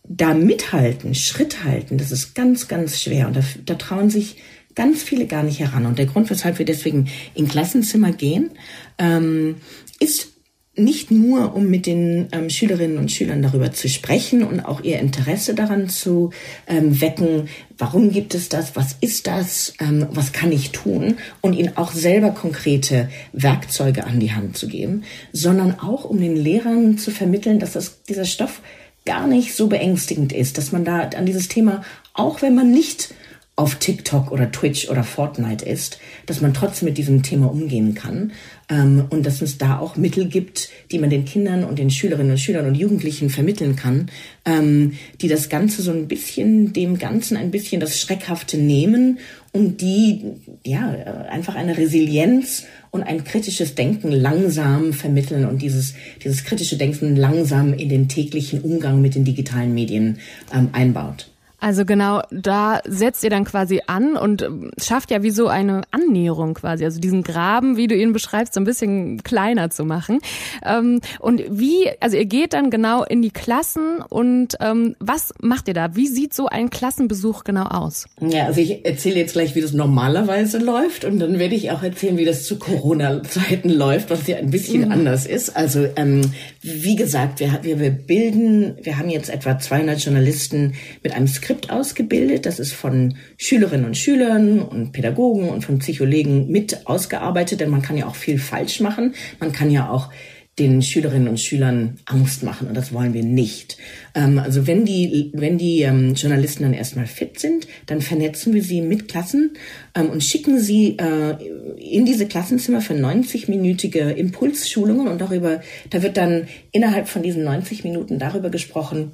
da 0.07 0.35
mithalten, 0.35 1.15
Schritt 1.15 1.65
halten, 1.65 1.99
das 1.99 2.13
ist 2.13 2.35
ganz, 2.35 2.69
ganz 2.69 3.01
schwer 3.01 3.27
und 3.27 3.37
da, 3.37 3.41
da 3.65 3.75
trauen 3.75 4.11
sich 4.11 4.37
ganz 4.75 5.03
viele 5.03 5.27
gar 5.27 5.43
nicht 5.43 5.61
heran. 5.61 5.87
Und 5.87 5.99
der 5.99 6.07
Grund, 6.07 6.29
weshalb 6.31 6.59
wir 6.59 6.67
deswegen 6.67 7.09
in 7.35 7.49
Klassenzimmer 7.49 8.13
gehen, 8.13 8.51
ähm, 8.99 9.56
ist 10.01 10.33
nicht 10.77 11.11
nur, 11.11 11.55
um 11.55 11.69
mit 11.69 11.87
den 11.87 12.29
ähm, 12.33 12.51
Schülerinnen 12.51 12.99
und 12.99 13.13
Schülern 13.13 13.43
darüber 13.43 13.73
zu 13.73 13.89
sprechen 13.89 14.43
und 14.43 14.61
auch 14.61 14.81
ihr 14.83 14.99
Interesse 14.99 15.55
daran 15.55 15.89
zu 15.89 16.31
ähm, 16.67 17.01
wecken, 17.01 17.49
warum 17.79 18.11
gibt 18.11 18.35
es 18.35 18.49
das, 18.49 18.75
was 18.75 18.97
ist 19.01 19.27
das, 19.27 19.75
ähm, 19.81 20.07
was 20.11 20.33
kann 20.33 20.51
ich 20.51 20.73
tun 20.73 21.17
und 21.41 21.53
ihnen 21.53 21.77
auch 21.77 21.93
selber 21.93 22.31
konkrete 22.31 23.09
Werkzeuge 23.33 24.05
an 24.05 24.19
die 24.19 24.33
Hand 24.33 24.57
zu 24.57 24.67
geben, 24.67 25.05
sondern 25.33 25.79
auch 25.79 26.05
um 26.05 26.21
den 26.21 26.37
Lehrern 26.37 26.99
zu 26.99 27.13
vermitteln, 27.13 27.61
dass 27.61 27.73
das, 27.73 28.03
dieser 28.03 28.25
Stoff 28.25 28.61
gar 29.07 29.27
nicht 29.27 29.55
so 29.55 29.69
beängstigend 29.69 30.33
ist, 30.33 30.59
dass 30.59 30.73
man 30.73 30.85
da 30.85 31.01
an 31.01 31.27
dieses 31.27 31.49
Thema, 31.49 31.83
auch 32.15 32.43
wenn 32.43 32.55
man 32.55 32.71
nicht 32.71 33.15
auf 33.56 33.77
TikTok 33.77 34.32
oder 34.32 34.51
Twitch 34.51 34.89
oder 34.89 35.05
Fortnite 35.05 35.65
ist, 35.65 36.01
dass 36.27 36.41
man 36.41 36.55
trotzdem 36.55 36.89
mit 36.89 36.99
diesem 36.99 37.23
Thema 37.23 37.51
umgehen 37.51 37.94
kann 37.94 38.32
ähm, 38.69 39.05
und 39.11 39.25
dass 39.25 39.43
es 39.43 39.58
da 39.58 39.79
auch 39.79 39.96
Mittel 39.96 40.27
gibt, 40.27 40.70
die 40.91 40.99
man 40.99 41.08
den 41.08 41.25
Kindern 41.25 41.63
und 41.63 41.79
den 41.79 41.91
Schülerinnen 41.91 42.32
und 42.32 42.39
Schülern 42.39 42.67
und 42.67 42.75
Jugendlichen 42.75 43.31
vermitteln 43.31 43.77
kann, 43.77 44.11
ähm, 44.44 44.94
die 45.20 45.29
das 45.29 45.49
Ganze 45.49 45.82
so 45.82 45.93
ein 45.93 46.08
bisschen, 46.08 46.73
dem 46.73 46.99
Ganzen 46.99 47.37
ein 47.37 47.53
bisschen 47.53 47.81
das 47.81 48.01
Schreckhafte 48.01 48.56
nehmen 48.56 49.20
und 49.53 49.81
die 49.81 50.23
ja 50.65 50.91
einfach 51.31 51.55
eine 51.55 51.79
Resilienz 51.79 52.65
und 52.91 53.05
ein 53.05 53.23
kritisches 53.23 53.77
Denken 53.77 54.11
langsam 54.11 54.93
vermitteln 54.93 55.44
und 55.44 55.63
dieses, 55.63 55.94
dieses 56.25 56.43
kritische 56.43 56.77
Denken 56.77 57.15
langsam 57.15 57.73
in 57.73 57.89
den 57.89 58.08
täglichen 58.08 58.63
Umgang 58.63 59.01
mit 59.01 59.15
den 59.15 59.25
digitalen 59.25 59.75
Medien 59.75 60.19
ähm, 60.53 60.70
einbaut. 60.73 61.31
Also 61.61 61.84
genau, 61.84 62.23
da 62.31 62.81
setzt 62.87 63.25
ihr 63.25 63.31
dann 63.31 63.44
quasi 63.44 63.81
an 63.87 64.17
und 64.17 64.43
ähm, 64.43 64.70
schafft 64.82 65.11
ja 65.11 65.23
wie 65.23 65.31
so 65.31 65.49
eine 65.49 65.82
Annäherung 65.93 66.55
quasi, 66.55 66.84
also 66.84 67.01
diesen 67.01 67.23
Graben, 67.23 67.77
wie 67.77 67.87
du 67.87 67.96
ihn 67.96 68.13
beschreibst, 68.13 68.55
so 68.55 68.61
ein 68.61 68.65
bisschen 68.65 69.23
kleiner 69.23 69.70
zu 69.70 69.84
machen. 69.84 70.19
Ähm, 70.65 71.01
und 71.20 71.43
wie, 71.49 71.91
also 72.01 72.17
ihr 72.17 72.27
geht 72.27 72.53
dann 72.53 72.70
genau 72.70 73.03
in 73.05 73.23
die 73.23 73.31
Klassen 73.31 74.03
und 74.08 74.56
ähm, 74.61 74.94
was 74.99 75.32
macht 75.41 75.69
ihr 75.69 75.75
da? 75.75 75.96
Wie 75.96 76.06
sieht 76.06 76.34
so 76.34 76.49
ein 76.49 76.70
Klassenbesuch 76.70 77.44
genau 77.44 77.65
aus? 77.65 78.06
Ja, 78.20 78.46
also 78.46 78.61
ich 78.61 78.84
erzähle 78.84 79.17
jetzt 79.17 79.32
gleich, 79.32 79.55
wie 79.55 79.63
das 79.63 79.73
normalerweise 79.73 80.58
läuft 80.58 81.05
und 81.05 81.19
dann 81.19 81.39
werde 81.39 81.55
ich 81.55 81.70
auch 81.70 81.82
erzählen, 81.82 82.19
wie 82.19 82.25
das 82.25 82.44
zu 82.44 82.58
Corona-Zeiten 82.58 83.70
läuft, 83.70 84.11
was 84.11 84.27
ja 84.27 84.37
ein 84.37 84.51
bisschen 84.51 84.87
mhm. 84.87 84.93
anders 84.93 85.25
ist. 85.27 85.56
Also 85.56 85.87
ähm, 85.96 86.31
wie 86.61 86.96
gesagt, 86.96 87.41
wir, 87.41 87.61
wir 87.63 87.91
bilden, 87.91 88.77
wir 88.82 88.99
haben 88.99 89.08
jetzt 89.08 89.31
etwa 89.31 89.58
200 89.58 89.99
Journalisten 89.99 90.75
mit 91.03 91.15
einem 91.15 91.27
Skript 91.27 91.54
Skript 91.55 91.70
ausgebildet. 91.70 92.46
Das 92.46 92.58
ist 92.58 92.73
von 92.73 93.15
Schülerinnen 93.37 93.87
und 93.87 93.96
Schülern 93.96 94.61
und 94.61 94.93
Pädagogen 94.93 95.49
und 95.49 95.65
von 95.65 95.79
Psychologen 95.79 96.49
mit 96.49 96.87
ausgearbeitet, 96.87 97.61
denn 97.61 97.70
man 97.70 97.82
kann 97.82 97.96
ja 97.96 98.06
auch 98.06 98.17
viel 98.17 98.39
falsch 98.39 98.81
machen. 98.81 99.15
Man 99.39 99.53
kann 99.53 99.70
ja 99.70 99.89
auch 99.89 100.11
den 100.58 100.82
Schülerinnen 100.82 101.29
und 101.29 101.41
Schülern 101.41 101.99
Angst 102.06 102.44
machen 102.44 102.69
und 102.69 102.77
das 102.77 102.93
wollen 102.93 103.13
wir 103.13 103.25
nicht. 103.25 103.77
Ähm, 104.15 104.39
also 104.39 104.69
wenn 104.69 104.84
die, 104.84 105.31
wenn 105.32 105.58
die 105.58 105.82
ähm, 105.82 106.15
Journalisten 106.15 106.63
dann 106.63 106.75
erstmal 106.75 107.06
fit 107.06 107.41
sind, 107.41 107.67
dann 107.87 108.01
vernetzen 108.01 108.55
wir 108.55 108.63
sie 108.63 108.81
mit 108.81 109.08
Klassen 109.08 109.56
ähm, 109.96 110.11
und 110.11 110.23
schicken 110.23 110.61
sie 110.61 110.96
äh, 110.96 111.37
in 111.79 112.05
diese 112.05 112.27
Klassenzimmer 112.27 112.81
für 112.81 112.94
90-minütige 112.94 114.11
Impulsschulungen 114.11 115.08
und 115.08 115.20
darüber, 115.20 115.61
da 115.91 116.03
wird 116.05 116.17
dann 116.17 116.46
innerhalb 116.70 117.08
von 117.08 117.23
diesen 117.23 117.43
90 117.43 117.82
Minuten 117.82 118.20
darüber 118.20 118.51
gesprochen, 118.51 119.11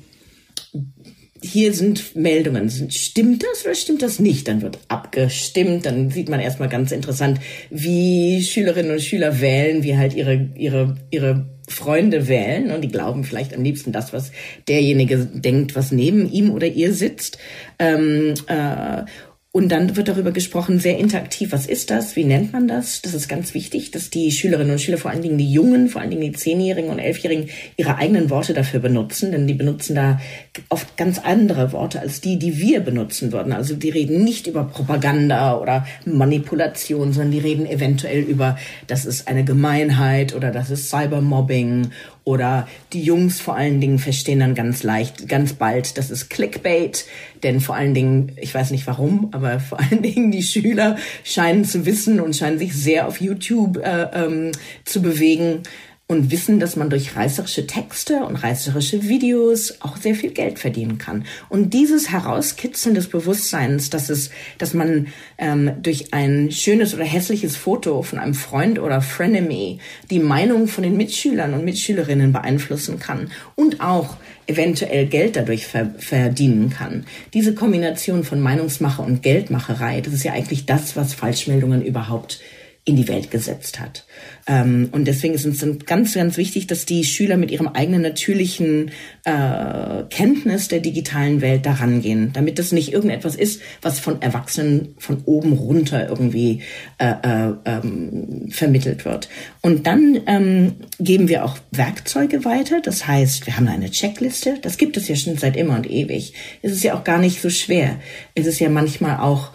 hier 1.43 1.73
sind 1.73 2.17
Meldungen. 2.17 2.71
Stimmt 2.91 3.43
das 3.43 3.65
oder 3.65 3.75
stimmt 3.75 4.03
das 4.03 4.19
nicht? 4.19 4.49
Dann 4.49 4.63
wird 4.63 4.79
abgestimmt. 4.89 5.87
Dann 5.87 6.11
sieht 6.11 6.29
man 6.29 6.41
erstmal 6.41 6.69
ganz 6.69 6.93
interessant, 6.93 7.41
wie 7.71 8.43
Schülerinnen 8.43 8.93
und 8.93 9.03
Schüler 9.03 9.41
wählen, 9.41 9.83
wie 9.83 9.97
halt 9.97 10.15
ihre, 10.15 10.49
ihre, 10.55 10.97
ihre 11.11 11.47
Freunde 11.69 12.29
wählen 12.29 12.73
und 12.73 12.83
die 12.83 12.89
glauben 12.89 13.25
vielleicht 13.25 13.55
am 13.55 13.63
liebsten 13.63 13.93
das, 13.93 14.13
was 14.13 14.33
derjenige 14.69 15.19
denkt, 15.19 15.77
was 15.77 15.93
neben 15.93 16.31
ihm 16.31 16.51
oder 16.51 16.67
ihr 16.67 16.93
sitzt. 16.93 17.39
Ähm, 17.79 18.35
äh, 18.47 19.05
und 19.53 19.71
dann 19.71 19.97
wird 19.97 20.07
darüber 20.07 20.31
gesprochen, 20.31 20.79
sehr 20.79 20.99
interaktiv. 20.99 21.51
Was 21.51 21.67
ist 21.67 21.91
das? 21.91 22.15
Wie 22.15 22.23
nennt 22.23 22.53
man 22.53 22.69
das? 22.69 23.03
Das 23.03 23.15
ist 23.15 23.29
ganz 23.29 23.53
wichtig, 23.53 23.91
dass 23.91 24.09
die 24.09 24.31
Schülerinnen 24.31 24.71
und 24.71 24.81
Schüler, 24.81 24.97
vor 24.97 25.11
allen 25.11 25.23
Dingen 25.23 25.39
die 25.39 25.53
Jungen, 25.53 25.89
vor 25.89 26.01
allen 26.01 26.11
Dingen 26.11 26.23
die 26.23 26.31
Zehnjährigen 26.31 26.89
und 26.89 27.01
Elfjährigen, 27.01 27.49
ihre 27.77 27.97
eigenen 27.97 28.31
Worte 28.31 28.55
dafür 28.55 28.79
benutzen, 28.79 29.33
denn 29.33 29.49
die 29.49 29.55
benutzen 29.55 29.97
da 29.97 30.21
oft 30.69 30.97
ganz 30.97 31.19
andere 31.19 31.73
Worte 31.73 31.99
als 31.99 32.21
die, 32.21 32.39
die 32.39 32.59
wir 32.59 32.79
benutzen 32.79 33.33
würden. 33.33 33.53
Also 33.53 33.75
die 33.75 33.91
reden 33.91 34.23
nicht 34.23 34.47
über 34.47 34.63
Propaganda 34.63 35.59
oder 35.59 35.85
Manipulation, 36.05 37.13
sondern 37.13 37.33
die 37.33 37.41
reden 37.41 37.67
eventuell 37.67 38.21
über, 38.21 38.57
das 38.87 39.05
ist 39.05 39.27
eine 39.27 39.43
Gemeinheit 39.43 40.33
oder 40.33 40.53
das 40.53 40.71
ist 40.71 40.91
Cybermobbing 40.91 41.91
oder 42.31 42.69
die 42.93 43.03
Jungs 43.03 43.41
vor 43.41 43.57
allen 43.57 43.81
Dingen 43.81 43.99
verstehen 43.99 44.39
dann 44.39 44.55
ganz 44.55 44.85
leicht, 44.85 45.29
ganz 45.29 45.53
bald, 45.55 45.99
das 45.99 46.13
ist 46.13 46.31
Clickbait. 46.31 47.05
Denn 47.43 47.61
vor 47.61 47.75
allen 47.75 47.93
Dingen, 47.93 48.33
ich 48.37 48.55
weiß 48.55 48.71
nicht 48.71 48.87
warum, 48.87 49.31
aber 49.33 49.59
vor 49.59 49.81
allen 49.81 50.03
Dingen 50.03 50.31
die 50.31 50.45
Schüler 50.45 50.97
scheinen 51.25 51.65
zu 51.65 51.87
wissen 51.87 52.21
und 52.21 52.37
scheinen 52.37 52.59
sich 52.59 52.73
sehr 52.73 53.09
auf 53.09 53.21
YouTube 53.21 53.79
äh, 53.79 54.07
ähm, 54.15 54.53
zu 54.85 55.03
bewegen 55.03 55.63
und 56.11 56.33
wissen, 56.33 56.59
dass 56.59 56.75
man 56.75 56.91
durch 56.91 57.15
reißerische 57.15 57.69
Texte 57.69 58.25
und 58.25 58.35
reißerische 58.35 59.05
Videos 59.05 59.77
auch 59.79 59.97
sehr 59.97 60.17
viel 60.17 60.31
Geld 60.33 60.59
verdienen 60.59 60.99
kann. 60.99 61.25
Und 61.49 61.73
dieses 61.73 62.11
Herauskitzeln 62.11 62.97
des 62.97 63.07
Bewusstseins, 63.07 63.91
dass 63.91 64.11
es, 64.11 64.31
dass 64.59 64.75
man 64.75 65.07
ähm, 65.39 65.71
durch 65.81 66.13
ein 66.13 66.51
schönes 66.51 66.95
oder 66.95 67.05
hässliches 67.05 67.55
Foto 67.55 68.03
von 68.03 68.19
einem 68.19 68.35
Freund 68.35 68.81
oder 68.81 69.03
Frenemy 69.03 69.79
die 70.11 70.19
Meinung 70.19 70.67
von 70.67 70.83
den 70.83 70.97
Mitschülern 70.97 71.55
und 71.55 71.65
Mitschülerinnen 71.65 72.33
beeinflussen 72.33 72.99
kann 72.99 73.31
und 73.55 73.81
auch 73.81 74.17
eventuell 74.49 75.07
Geld 75.07 75.37
dadurch 75.37 75.69
ver 75.69 75.95
verdienen 75.97 76.71
kann. 76.71 77.05
Diese 77.35 77.55
Kombination 77.55 78.25
von 78.25 78.41
Meinungsmache 78.41 79.01
und 79.01 79.23
Geldmacherei, 79.23 80.01
das 80.01 80.15
ist 80.15 80.25
ja 80.25 80.33
eigentlich 80.33 80.67
das, 80.67 80.97
was 80.97 81.15
Falschmeldungen 81.15 81.85
überhaupt 81.85 82.41
in 82.87 82.97
die 82.97 83.09
Welt 83.09 83.31
gesetzt 83.31 83.79
hat. 83.79 84.07
Ähm, 84.47 84.89
und 84.93 85.05
deswegen 85.07 85.35
ist 85.35 85.45
es 85.45 85.65
ganz, 85.85 86.15
ganz 86.15 86.37
wichtig, 86.39 86.67
dass 86.67 86.87
die 86.87 87.05
Schüler 87.05 87.37
mit 87.37 87.51
ihrem 87.51 87.69
eigenen 87.69 88.01
natürlichen 88.01 88.91
äh, 89.25 90.03
Kenntnis 90.09 90.69
der 90.69 90.81
digitalen 90.81 91.43
Welt 91.43 91.67
daran 91.67 92.01
gehen, 92.01 92.31
damit 92.33 92.59
das 92.59 92.73
nicht 92.73 92.93
irgendetwas 92.93 93.37
ist, 93.37 93.61
was 93.83 94.01
von 94.01 94.23
Erwachsenen 94.23 94.95
von 94.99 95.23
oben 95.27 95.53
runter 95.53 96.09
irgendwie 96.09 96.63
äh, 96.99 97.13
äh, 97.23 97.53
ähm, 97.67 98.49
vermittelt 98.51 99.05
wird. 99.05 99.29
Und 99.61 99.87
dann 99.87 100.19
ähm, 100.27 100.73
geben 100.99 101.29
wir 101.29 101.45
auch 101.45 101.59
Werkzeuge 101.73 102.47
weiter. 102.47 102.81
Das 102.81 103.07
heißt, 103.07 103.47
wir 103.47 103.59
haben 103.59 103.69
eine 103.69 103.91
Checkliste. 103.91 104.59
Das 104.63 104.79
gibt 104.79 104.97
es 104.97 105.07
ja 105.07 105.17
schon 105.17 105.37
seit 105.37 105.57
immer 105.57 105.77
und 105.77 105.89
ewig. 105.89 106.33
Es 106.63 106.73
ist 106.73 106.83
ja 106.83 106.95
auch 106.95 107.05
gar 107.05 107.19
nicht 107.19 107.43
so 107.43 107.51
schwer. 107.51 108.01
Es 108.35 108.47
ist 108.47 108.59
ja 108.59 108.71
manchmal 108.71 109.19
auch 109.21 109.51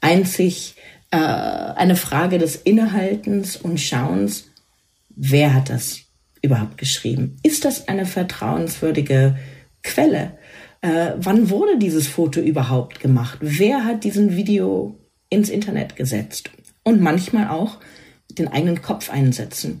einzig 0.00 0.75
äh, 1.10 1.16
eine 1.16 1.96
Frage 1.96 2.38
des 2.38 2.56
Innehaltens 2.56 3.56
und 3.56 3.80
Schauens, 3.80 4.50
wer 5.08 5.54
hat 5.54 5.70
das 5.70 6.00
überhaupt 6.42 6.78
geschrieben? 6.78 7.36
Ist 7.42 7.64
das 7.64 7.88
eine 7.88 8.06
vertrauenswürdige 8.06 9.36
Quelle? 9.82 10.38
Äh, 10.80 11.12
wann 11.16 11.50
wurde 11.50 11.78
dieses 11.78 12.06
Foto 12.06 12.40
überhaupt 12.40 13.00
gemacht? 13.00 13.38
Wer 13.40 13.84
hat 13.84 14.04
diesen 14.04 14.36
Video 14.36 14.98
ins 15.30 15.48
Internet 15.48 15.96
gesetzt? 15.96 16.50
Und 16.82 17.00
manchmal 17.00 17.48
auch 17.48 17.78
den 18.30 18.48
eigenen 18.48 18.82
Kopf 18.82 19.10
einsetzen. 19.10 19.80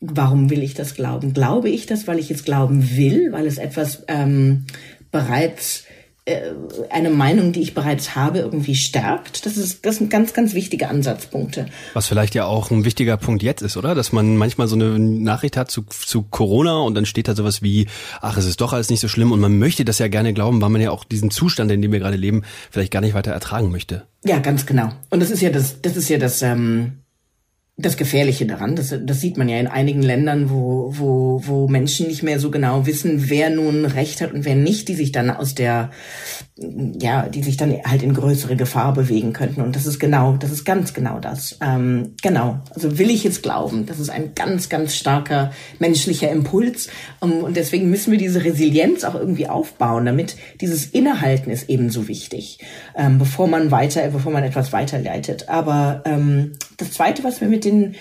Warum 0.00 0.50
will 0.50 0.62
ich 0.62 0.74
das 0.74 0.94
glauben? 0.94 1.32
Glaube 1.32 1.70
ich 1.70 1.86
das, 1.86 2.06
weil 2.06 2.18
ich 2.18 2.30
es 2.30 2.44
glauben 2.44 2.96
will, 2.96 3.32
weil 3.32 3.46
es 3.46 3.58
etwas 3.58 4.04
ähm, 4.08 4.66
bereits 5.10 5.84
eine 6.90 7.10
Meinung, 7.10 7.52
die 7.52 7.60
ich 7.60 7.72
bereits 7.72 8.16
habe, 8.16 8.40
irgendwie 8.40 8.74
stärkt. 8.74 9.46
Das 9.46 9.56
ist, 9.56 9.86
das 9.86 9.96
sind 9.96 10.10
ganz, 10.10 10.32
ganz 10.32 10.54
wichtige 10.54 10.88
Ansatzpunkte. 10.88 11.66
Was 11.94 12.08
vielleicht 12.08 12.34
ja 12.34 12.46
auch 12.46 12.72
ein 12.72 12.84
wichtiger 12.84 13.16
Punkt 13.16 13.44
jetzt 13.44 13.62
ist, 13.62 13.76
oder? 13.76 13.94
Dass 13.94 14.10
man 14.12 14.36
manchmal 14.36 14.66
so 14.66 14.74
eine 14.74 14.98
Nachricht 14.98 15.56
hat 15.56 15.70
zu, 15.70 15.82
zu 15.84 16.22
Corona 16.22 16.78
und 16.80 16.94
dann 16.94 17.06
steht 17.06 17.28
da 17.28 17.36
sowas 17.36 17.62
wie, 17.62 17.86
ach, 18.20 18.36
es 18.36 18.46
ist 18.46 18.60
doch 18.60 18.72
alles 18.72 18.90
nicht 18.90 19.00
so 19.00 19.06
schlimm 19.06 19.30
und 19.30 19.38
man 19.38 19.56
möchte 19.58 19.84
das 19.84 20.00
ja 20.00 20.08
gerne 20.08 20.34
glauben, 20.34 20.60
weil 20.60 20.70
man 20.70 20.80
ja 20.80 20.90
auch 20.90 21.04
diesen 21.04 21.30
Zustand, 21.30 21.70
in 21.70 21.80
dem 21.80 21.92
wir 21.92 22.00
gerade 22.00 22.16
leben, 22.16 22.42
vielleicht 22.72 22.92
gar 22.92 23.00
nicht 23.00 23.14
weiter 23.14 23.30
ertragen 23.30 23.70
möchte. 23.70 24.06
Ja, 24.24 24.40
ganz 24.40 24.66
genau. 24.66 24.90
Und 25.10 25.20
das 25.20 25.30
ist 25.30 25.42
ja 25.42 25.50
das, 25.50 25.80
das 25.80 25.96
ist 25.96 26.08
ja 26.08 26.18
das, 26.18 26.42
ähm, 26.42 27.02
das 27.78 27.98
Gefährliche 27.98 28.46
daran, 28.46 28.74
das, 28.74 28.94
das 29.02 29.20
sieht 29.20 29.36
man 29.36 29.50
ja 29.50 29.58
in 29.58 29.66
einigen 29.66 30.00
Ländern, 30.00 30.48
wo, 30.48 30.94
wo, 30.96 31.42
wo 31.44 31.68
Menschen 31.68 32.06
nicht 32.06 32.22
mehr 32.22 32.40
so 32.40 32.50
genau 32.50 32.86
wissen, 32.86 33.28
wer 33.28 33.50
nun 33.50 33.84
Recht 33.84 34.22
hat 34.22 34.32
und 34.32 34.46
wer 34.46 34.56
nicht, 34.56 34.88
die 34.88 34.94
sich 34.94 35.12
dann 35.12 35.28
aus 35.28 35.54
der, 35.54 35.90
ja, 36.56 37.28
die 37.28 37.42
sich 37.42 37.58
dann 37.58 37.74
halt 37.84 38.02
in 38.02 38.14
größere 38.14 38.56
Gefahr 38.56 38.94
bewegen 38.94 39.34
könnten. 39.34 39.60
Und 39.60 39.76
das 39.76 39.84
ist 39.84 39.98
genau, 39.98 40.38
das 40.38 40.52
ist 40.52 40.64
ganz 40.64 40.94
genau 40.94 41.18
das. 41.18 41.58
Ähm, 41.60 42.14
genau. 42.22 42.60
Also 42.70 42.98
will 42.98 43.10
ich 43.10 43.24
jetzt 43.24 43.42
glauben, 43.42 43.84
das 43.84 44.00
ist 44.00 44.08
ein 44.08 44.34
ganz, 44.34 44.70
ganz 44.70 44.96
starker 44.96 45.52
menschlicher 45.78 46.30
Impuls. 46.30 46.88
Um, 47.20 47.44
und 47.44 47.58
deswegen 47.58 47.90
müssen 47.90 48.10
wir 48.10 48.18
diese 48.18 48.42
Resilienz 48.42 49.04
auch 49.04 49.14
irgendwie 49.14 49.48
aufbauen, 49.48 50.06
damit 50.06 50.36
dieses 50.62 50.86
Innehalten 50.86 51.50
ist 51.50 51.68
ebenso 51.68 52.08
wichtig, 52.08 52.58
ähm, 52.96 53.18
bevor 53.18 53.48
man 53.48 53.70
weiter, 53.70 54.08
bevor 54.08 54.32
man 54.32 54.44
etwas 54.44 54.72
weiterleitet. 54.72 55.50
Aber 55.50 56.02
ähm, 56.06 56.52
das 56.78 56.92
Zweite, 56.92 57.22
was 57.22 57.42
wir 57.42 57.48
mit 57.48 57.65
den 57.66 57.96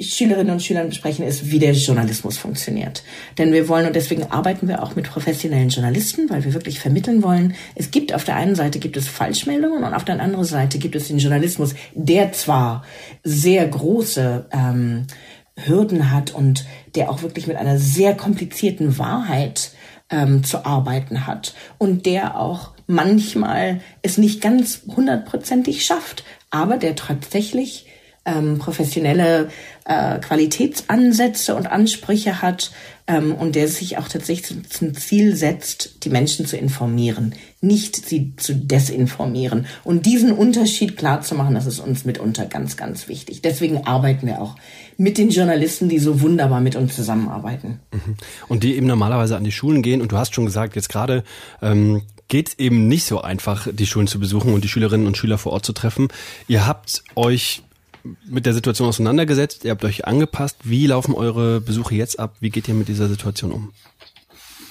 Schülerinnen 0.00 0.52
und 0.52 0.62
Schülern 0.62 0.88
besprechen, 0.88 1.26
ist, 1.26 1.50
wie 1.50 1.58
der 1.58 1.72
Journalismus 1.72 2.38
funktioniert. 2.38 3.02
Denn 3.36 3.52
wir 3.52 3.68
wollen, 3.68 3.86
und 3.86 3.94
deswegen 3.94 4.24
arbeiten 4.30 4.66
wir 4.66 4.82
auch 4.82 4.96
mit 4.96 5.10
professionellen 5.10 5.68
Journalisten, 5.68 6.30
weil 6.30 6.44
wir 6.44 6.54
wirklich 6.54 6.80
vermitteln 6.80 7.22
wollen, 7.22 7.54
es 7.74 7.90
gibt 7.90 8.14
auf 8.14 8.24
der 8.24 8.36
einen 8.36 8.54
Seite 8.54 8.78
gibt 8.78 8.96
es 8.96 9.08
Falschmeldungen 9.08 9.84
und 9.84 9.92
auf 9.92 10.04
der 10.04 10.18
anderen 10.18 10.44
Seite 10.44 10.78
gibt 10.78 10.96
es 10.96 11.08
den 11.08 11.18
Journalismus, 11.18 11.74
der 11.94 12.32
zwar 12.32 12.82
sehr 13.24 13.66
große 13.68 14.46
ähm, 14.52 15.06
Hürden 15.56 16.10
hat 16.10 16.34
und 16.34 16.64
der 16.94 17.10
auch 17.10 17.22
wirklich 17.22 17.46
mit 17.46 17.56
einer 17.56 17.78
sehr 17.78 18.14
komplizierten 18.14 18.98
Wahrheit 18.98 19.72
ähm, 20.08 20.44
zu 20.44 20.64
arbeiten 20.64 21.26
hat 21.26 21.54
und 21.76 22.06
der 22.06 22.38
auch 22.38 22.72
manchmal 22.86 23.82
es 24.00 24.16
nicht 24.16 24.40
ganz 24.40 24.82
hundertprozentig 24.86 25.84
schafft, 25.84 26.24
aber 26.50 26.78
der 26.78 26.96
tatsächlich 26.96 27.86
ähm, 28.26 28.58
professionelle 28.58 29.48
äh, 29.86 30.18
Qualitätsansätze 30.18 31.54
und 31.54 31.66
Ansprüche 31.66 32.42
hat 32.42 32.70
ähm, 33.06 33.34
und 33.34 33.54
der 33.54 33.66
sich 33.66 33.96
auch 33.98 34.08
tatsächlich 34.08 34.68
zum 34.68 34.94
Ziel 34.94 35.34
setzt, 35.34 36.04
die 36.04 36.10
Menschen 36.10 36.44
zu 36.44 36.56
informieren, 36.56 37.34
nicht 37.60 37.96
sie 37.96 38.34
zu 38.36 38.54
desinformieren. 38.54 39.66
Und 39.84 40.04
diesen 40.04 40.32
Unterschied 40.32 40.96
klar 40.96 41.22
zu 41.22 41.34
machen, 41.34 41.54
das 41.54 41.66
ist 41.66 41.80
uns 41.80 42.04
mitunter 42.04 42.46
ganz, 42.46 42.76
ganz 42.76 43.08
wichtig. 43.08 43.40
Deswegen 43.42 43.86
arbeiten 43.86 44.26
wir 44.26 44.40
auch 44.40 44.56
mit 44.98 45.16
den 45.16 45.30
Journalisten, 45.30 45.88
die 45.88 45.98
so 45.98 46.20
wunderbar 46.20 46.60
mit 46.60 46.76
uns 46.76 46.94
zusammenarbeiten. 46.94 47.80
Mhm. 47.92 48.16
Und 48.48 48.64
die 48.64 48.76
eben 48.76 48.86
normalerweise 48.86 49.36
an 49.36 49.44
die 49.44 49.52
Schulen 49.52 49.82
gehen. 49.82 50.02
Und 50.02 50.12
du 50.12 50.18
hast 50.18 50.34
schon 50.34 50.44
gesagt, 50.44 50.76
jetzt 50.76 50.90
gerade 50.90 51.24
ähm, 51.62 52.02
geht 52.28 52.58
eben 52.58 52.86
nicht 52.86 53.04
so 53.04 53.22
einfach, 53.22 53.66
die 53.72 53.86
Schulen 53.86 54.06
zu 54.06 54.20
besuchen 54.20 54.52
und 54.52 54.62
die 54.62 54.68
Schülerinnen 54.68 55.06
und 55.06 55.16
Schüler 55.16 55.38
vor 55.38 55.52
Ort 55.52 55.64
zu 55.64 55.72
treffen. 55.72 56.08
Ihr 56.48 56.66
habt 56.66 57.02
euch 57.16 57.62
mit 58.26 58.46
der 58.46 58.54
Situation 58.54 58.88
auseinandergesetzt, 58.88 59.64
ihr 59.64 59.70
habt 59.70 59.84
euch 59.84 60.06
angepasst. 60.06 60.56
Wie 60.64 60.86
laufen 60.86 61.14
eure 61.14 61.60
Besuche 61.60 61.94
jetzt 61.94 62.18
ab? 62.18 62.36
Wie 62.40 62.50
geht 62.50 62.68
ihr 62.68 62.74
mit 62.74 62.88
dieser 62.88 63.08
Situation 63.08 63.52
um? 63.52 63.72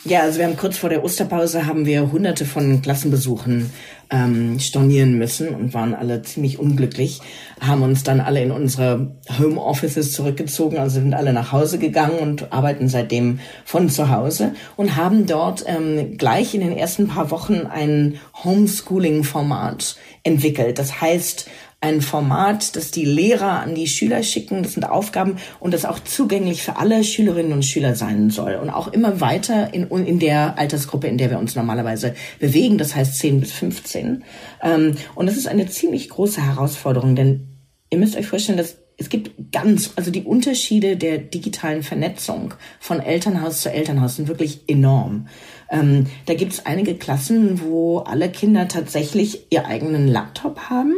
Ja, 0.05 0.21
also 0.21 0.39
wir 0.39 0.45
haben 0.45 0.55
kurz 0.55 0.77
vor 0.77 0.89
der 0.89 1.03
Osterpause 1.03 1.65
haben 1.65 1.85
wir 1.85 2.09
hunderte 2.09 2.45
von 2.45 2.81
Klassenbesuchen 2.81 3.69
ähm, 4.09 4.57
stornieren 4.57 5.17
müssen 5.17 5.49
und 5.49 5.73
waren 5.73 5.93
alle 5.93 6.21
ziemlich 6.21 6.57
unglücklich, 6.57 7.19
haben 7.59 7.83
uns 7.83 8.03
dann 8.03 8.21
alle 8.21 8.41
in 8.41 8.51
unsere 8.51 9.17
Home 9.37 9.59
Offices 9.59 10.13
zurückgezogen, 10.13 10.77
also 10.77 11.01
sind 11.01 11.13
alle 11.13 11.33
nach 11.33 11.51
Hause 11.51 11.79
gegangen 11.79 12.17
und 12.19 12.53
arbeiten 12.53 12.87
seitdem 12.87 13.39
von 13.65 13.89
zu 13.89 14.09
Hause 14.09 14.53
und 14.77 14.95
haben 14.95 15.25
dort 15.25 15.65
ähm, 15.67 16.17
gleich 16.17 16.55
in 16.55 16.61
den 16.61 16.77
ersten 16.77 17.09
paar 17.09 17.29
Wochen 17.29 17.67
ein 17.69 18.19
Homeschooling-Format 18.43 19.97
entwickelt. 20.23 20.79
Das 20.79 21.01
heißt, 21.01 21.49
ein 21.81 22.01
Format, 22.01 22.75
das 22.75 22.91
die 22.91 23.05
Lehrer 23.05 23.61
an 23.61 23.73
die 23.73 23.87
Schüler 23.87 24.21
schicken. 24.21 24.63
Das 24.63 24.73
sind 24.73 24.83
Aufgaben 24.83 25.37
und 25.59 25.73
das 25.73 25.85
auch 25.85 25.99
zugänglich 25.99 26.61
für 26.61 26.75
alle 26.75 27.03
Schülerinnen 27.03 27.53
und 27.53 27.63
Schüler 27.63 27.95
sein 27.95 28.29
soll 28.29 28.55
und 28.55 28.69
auch 28.69 28.89
immer 28.89 29.21
weiter 29.21 29.73
in, 29.73 29.87
in 29.87 30.19
der 30.19 30.57
Altersgruppe, 30.57 31.07
in 31.07 31.17
der 31.17 31.29
wir 31.29 31.39
uns 31.39 31.55
normalerweise 31.55 32.15
bewegen, 32.39 32.77
das 32.77 32.95
heißt 32.95 33.15
10 33.15 33.39
bis 33.39 33.53
15. 33.53 34.23
Ähm, 34.61 34.95
und 35.15 35.25
das 35.27 35.37
ist 35.37 35.47
eine 35.47 35.67
ziemlich 35.67 36.09
große 36.09 36.45
Herausforderung, 36.45 37.15
denn 37.15 37.47
ihr 37.89 37.97
müsst 37.97 38.17
euch 38.17 38.27
vorstellen, 38.27 38.57
dass 38.57 38.77
es 38.97 39.07
gibt 39.07 39.53
ganz, 39.53 39.93
also 39.95 40.11
die 40.11 40.23
Unterschiede 40.23 40.97
der 40.97 41.19
digitalen 41.19 41.83
Vernetzung 41.83 42.53
von 42.81 42.99
Elternhaus 42.99 43.61
zu 43.61 43.71
Elternhaus 43.71 44.17
sind 44.17 44.27
wirklich 44.27 44.63
enorm. 44.67 45.27
Ähm, 45.71 46.07
da 46.25 46.33
gibt 46.33 46.51
es 46.51 46.65
einige 46.65 46.95
Klassen, 46.95 47.61
wo 47.61 47.99
alle 47.99 48.29
Kinder 48.29 48.67
tatsächlich 48.67 49.47
ihr 49.51 49.65
eigenen 49.65 50.09
Laptop 50.09 50.69
haben 50.69 50.95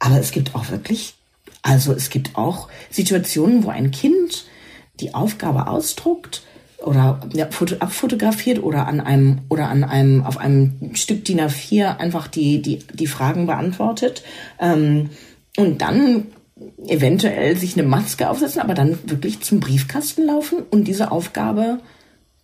aber 0.00 0.18
es 0.18 0.32
gibt 0.32 0.56
auch 0.56 0.70
wirklich, 0.70 1.14
also 1.62 1.92
es 1.92 2.10
gibt 2.10 2.36
auch 2.36 2.68
Situationen, 2.90 3.62
wo 3.62 3.68
ein 3.68 3.92
Kind 3.92 4.46
die 4.98 5.14
Aufgabe 5.14 5.68
ausdruckt 5.68 6.42
oder 6.78 7.20
abfotografiert 7.78 8.62
oder 8.62 8.88
an 8.88 9.00
einem 9.00 9.42
oder 9.50 9.68
an 9.68 9.84
einem 9.84 10.24
auf 10.24 10.38
einem 10.38 10.94
Stück 10.94 11.24
DIN 11.26 11.40
A4 11.40 11.98
einfach 11.98 12.26
die 12.26 12.62
die 12.62 12.78
die 12.78 13.06
Fragen 13.06 13.46
beantwortet. 13.46 14.22
Ähm, 14.58 15.10
und 15.56 15.82
dann 15.82 16.28
eventuell 16.86 17.56
sich 17.56 17.76
eine 17.76 17.86
Maske 17.86 18.28
aufsetzen, 18.28 18.60
aber 18.60 18.74
dann 18.74 18.98
wirklich 19.04 19.40
zum 19.40 19.60
Briefkasten 19.60 20.26
laufen 20.26 20.62
und 20.70 20.84
diese 20.84 21.10
Aufgabe 21.10 21.80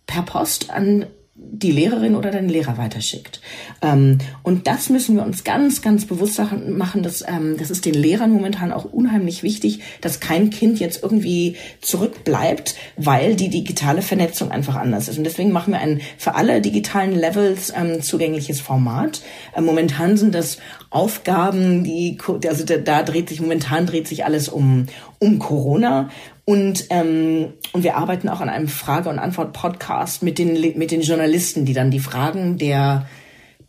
per 0.05 0.23
Post 0.23 0.69
an 0.69 1.05
die 1.39 1.71
Lehrerin 1.71 2.15
oder 2.15 2.31
den 2.31 2.49
Lehrer 2.49 2.77
weiterschickt. 2.77 3.41
Ähm, 3.81 4.17
und 4.43 4.67
das 4.67 4.89
müssen 4.89 5.15
wir 5.15 5.23
uns 5.23 5.43
ganz, 5.43 5.81
ganz 5.81 6.05
bewusst 6.05 6.41
machen. 6.67 7.03
Dass, 7.03 7.23
ähm, 7.27 7.57
das 7.57 7.69
ist 7.69 7.85
den 7.85 7.93
Lehrern 7.93 8.31
momentan 8.31 8.71
auch 8.71 8.85
unheimlich 8.85 9.43
wichtig, 9.43 9.81
dass 10.01 10.19
kein 10.19 10.49
Kind 10.49 10.79
jetzt 10.79 11.03
irgendwie 11.03 11.55
zurückbleibt, 11.81 12.75
weil 12.97 13.35
die 13.35 13.49
digitale 13.49 14.01
Vernetzung 14.01 14.51
einfach 14.51 14.75
anders 14.75 15.07
ist. 15.07 15.17
Und 15.17 15.23
deswegen 15.23 15.51
machen 15.51 15.73
wir 15.73 15.79
ein 15.79 16.01
für 16.17 16.35
alle 16.35 16.61
digitalen 16.61 17.15
Levels 17.15 17.71
ähm, 17.75 18.01
zugängliches 18.01 18.59
Format. 18.59 19.21
Äh, 19.55 19.61
momentan 19.61 20.17
sind 20.17 20.33
das 20.33 20.57
Aufgaben, 20.89 21.83
die 21.83 22.17
also 22.47 22.65
da, 22.65 22.77
da 22.77 23.03
dreht 23.03 23.29
sich 23.29 23.41
momentan 23.41 23.85
dreht 23.85 24.07
sich 24.07 24.25
alles 24.25 24.47
um 24.47 24.87
um 25.19 25.39
Corona 25.39 26.09
und, 26.49 26.85
ähm, 26.91 27.55
und 27.73 27.83
wir 27.83 27.97
arbeiten 27.97 28.29
auch 28.29 28.39
an 28.39 28.47
einem 28.47 28.69
Frage- 28.69 29.09
und 29.09 29.19
Antwort-Podcast 29.19 30.23
mit 30.23 30.39
den, 30.39 30.77
mit 30.77 30.91
den 30.91 31.01
Journalisten, 31.01 31.65
die 31.65 31.73
dann 31.73 31.91
die 31.91 31.99
Fragen 31.99 32.57
der, 32.57 33.05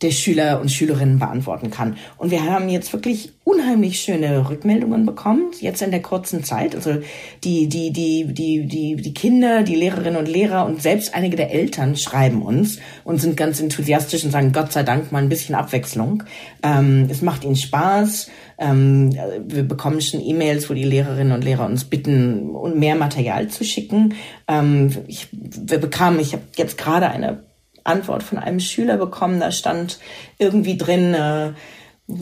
der 0.01 0.11
Schüler 0.11 0.61
und 0.61 0.71
Schülerinnen 0.71 1.19
beantworten 1.19 1.71
kann. 1.71 1.97
Und 2.17 2.31
wir 2.31 2.45
haben 2.45 2.69
jetzt 2.69 2.93
wirklich 2.93 3.33
unheimlich 3.43 3.99
schöne 3.99 4.49
Rückmeldungen 4.49 5.05
bekommen, 5.05 5.51
jetzt 5.59 5.81
in 5.81 5.91
der 5.91 6.01
kurzen 6.01 6.43
Zeit. 6.43 6.73
Also 6.75 6.99
die, 7.43 7.67
die, 7.67 7.91
die, 7.91 8.25
die, 8.25 8.65
die, 8.65 8.95
die 8.95 9.13
Kinder, 9.13 9.63
die 9.63 9.75
Lehrerinnen 9.75 10.17
und 10.17 10.27
Lehrer 10.27 10.65
und 10.65 10.81
selbst 10.81 11.13
einige 11.13 11.35
der 11.35 11.51
Eltern 11.51 11.97
schreiben 11.97 12.41
uns 12.41 12.79
und 13.03 13.19
sind 13.19 13.35
ganz 13.35 13.59
enthusiastisch 13.59 14.23
und 14.23 14.31
sagen, 14.31 14.53
Gott 14.53 14.71
sei 14.71 14.83
Dank 14.83 15.11
mal 15.11 15.21
ein 15.21 15.29
bisschen 15.29 15.55
Abwechslung. 15.55 16.23
Ähm, 16.63 17.07
es 17.09 17.21
macht 17.21 17.43
ihnen 17.43 17.57
Spaß. 17.57 18.29
Ähm, 18.57 19.13
wir 19.47 19.63
bekommen 19.63 19.99
schon 19.99 20.21
E-Mails, 20.21 20.69
wo 20.69 20.73
die 20.73 20.83
Lehrerinnen 20.83 21.33
und 21.33 21.43
Lehrer 21.43 21.65
uns 21.65 21.83
bitten, 21.83 22.51
mehr 22.79 22.95
Material 22.95 23.49
zu 23.49 23.65
schicken. 23.65 24.13
Ähm, 24.47 24.91
ich, 25.07 25.27
wir 25.31 25.79
bekamen, 25.79 26.19
ich 26.19 26.33
habe 26.33 26.43
jetzt 26.55 26.77
gerade 26.77 27.09
eine 27.09 27.48
Antwort 27.89 28.23
von 28.23 28.37
einem 28.37 28.59
Schüler 28.59 28.97
bekommen, 28.97 29.39
da 29.39 29.51
stand 29.51 29.99
irgendwie 30.37 30.77
drin, 30.77 31.13
äh, 31.13 31.51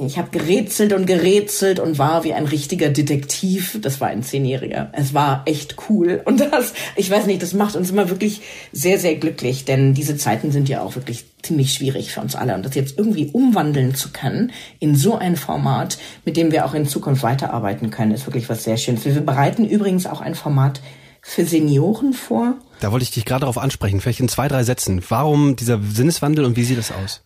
ich 0.06 0.18
habe 0.18 0.38
gerätselt 0.38 0.92
und 0.92 1.06
gerätselt 1.06 1.80
und 1.80 1.98
war 1.98 2.26
wie 2.26 2.34
ein 2.34 2.46
richtiger 2.46 2.90
Detektiv. 2.90 3.80
Das 3.82 4.02
war 4.02 4.10
ein 4.10 4.22
Zehnjähriger. 4.22 4.90
Es 4.92 5.14
war 5.14 5.44
echt 5.46 5.78
cool. 5.90 6.22
Und 6.26 6.42
das, 6.42 6.74
ich 6.98 7.10
weiß 7.10 7.26
nicht, 7.26 7.41
das 7.41 7.54
macht 7.54 7.76
uns 7.78 7.89
immer 7.89 8.10
wirklich 8.10 8.41
sehr, 8.74 9.00
sehr 9.00 9.15
glücklich, 9.15 9.63
denn 9.63 9.94
diese 9.94 10.18
Zeiten 10.18 10.52
sind 10.52 10.68
ja 10.68 10.82
auch 10.82 10.96
wirklich 10.96 11.26
ziemlich 11.41 11.74
schwierig 11.74 12.12
für 12.12 12.20
uns 12.20 12.36
alle. 12.36 12.56
Und 12.56 12.65
das 12.65 12.76
jetzt 12.76 12.98
irgendwie 12.98 13.30
umwandeln 13.32 13.96
zu 13.96 14.10
können 14.12 14.52
in 14.80 14.96
so 14.96 15.15
ein 15.15 15.38
Format, 15.38 15.98
mit 16.26 16.36
dem 16.36 16.52
wir 16.52 16.65
auch 16.65 16.74
in 16.74 16.86
Zukunft 16.86 17.24
weiterarbeiten 17.24 17.89
können, 17.89 18.12
ist 18.12 18.28
wirklich 18.28 18.50
was 18.50 18.65
sehr 18.65 18.78
Schönes. 18.78 19.06
Wir 19.06 19.22
bereiten 19.22 19.65
übrigens 19.65 20.06
auch 20.06 20.20
ein 20.20 20.36
Format 20.36 20.82
für 21.28 21.46
Senioren 21.46 22.13
vor. 22.13 22.56
Da 22.80 22.94
wollte 22.94 23.04
ich 23.04 23.12
dich 23.12 23.26
gerade 23.26 23.42
darauf 23.42 23.58
ansprechen, 23.58 24.00
vielleicht 24.00 24.22
in 24.22 24.30
zwei, 24.30 24.48
drei 24.48 24.63
Sätzen. 24.63 25.04
Warum 25.10 25.58
dieser 25.58 25.78
Sinneswandel 25.84 26.46
und 26.46 26.56
wie 26.56 26.63
sieht 26.63 26.78
das 26.78 26.94
aus? 26.94 27.22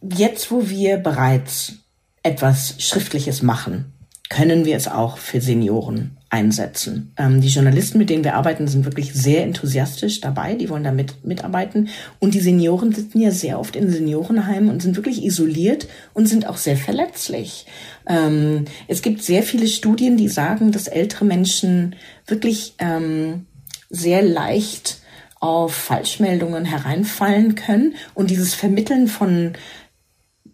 Jetzt, 0.00 0.50
wo 0.50 0.70
wir 0.70 0.96
bereits 0.96 1.74
etwas 2.22 2.76
Schriftliches 2.78 3.42
machen, 3.42 3.92
können 4.30 4.64
wir 4.64 4.76
es 4.76 4.88
auch 4.88 5.18
für 5.18 5.42
Senioren 5.42 6.16
einsetzen. 6.30 7.12
Ähm, 7.16 7.40
die 7.40 7.48
Journalisten, 7.48 7.98
mit 7.98 8.10
denen 8.10 8.24
wir 8.24 8.34
arbeiten, 8.34 8.68
sind 8.68 8.84
wirklich 8.84 9.14
sehr 9.14 9.44
enthusiastisch 9.44 10.20
dabei. 10.20 10.54
Die 10.54 10.68
wollen 10.68 10.84
damit 10.84 11.24
mitarbeiten. 11.24 11.88
Und 12.18 12.34
die 12.34 12.40
Senioren 12.40 12.92
sitzen 12.92 13.20
ja 13.20 13.30
sehr 13.30 13.58
oft 13.58 13.76
in 13.76 13.90
Seniorenheimen 13.90 14.68
und 14.68 14.82
sind 14.82 14.96
wirklich 14.96 15.24
isoliert 15.24 15.88
und 16.12 16.26
sind 16.26 16.46
auch 16.46 16.58
sehr 16.58 16.76
verletzlich. 16.76 17.66
Ähm, 18.06 18.66
es 18.88 19.00
gibt 19.00 19.22
sehr 19.22 19.42
viele 19.42 19.68
Studien, 19.68 20.16
die 20.16 20.28
sagen, 20.28 20.70
dass 20.70 20.86
ältere 20.86 21.24
Menschen 21.24 21.96
wirklich 22.26 22.74
ähm, 22.78 23.46
sehr 23.88 24.22
leicht 24.22 24.98
auf 25.40 25.72
Falschmeldungen 25.72 26.64
hereinfallen 26.64 27.54
können 27.54 27.94
und 28.14 28.28
dieses 28.30 28.54
Vermitteln 28.54 29.06
von 29.06 29.52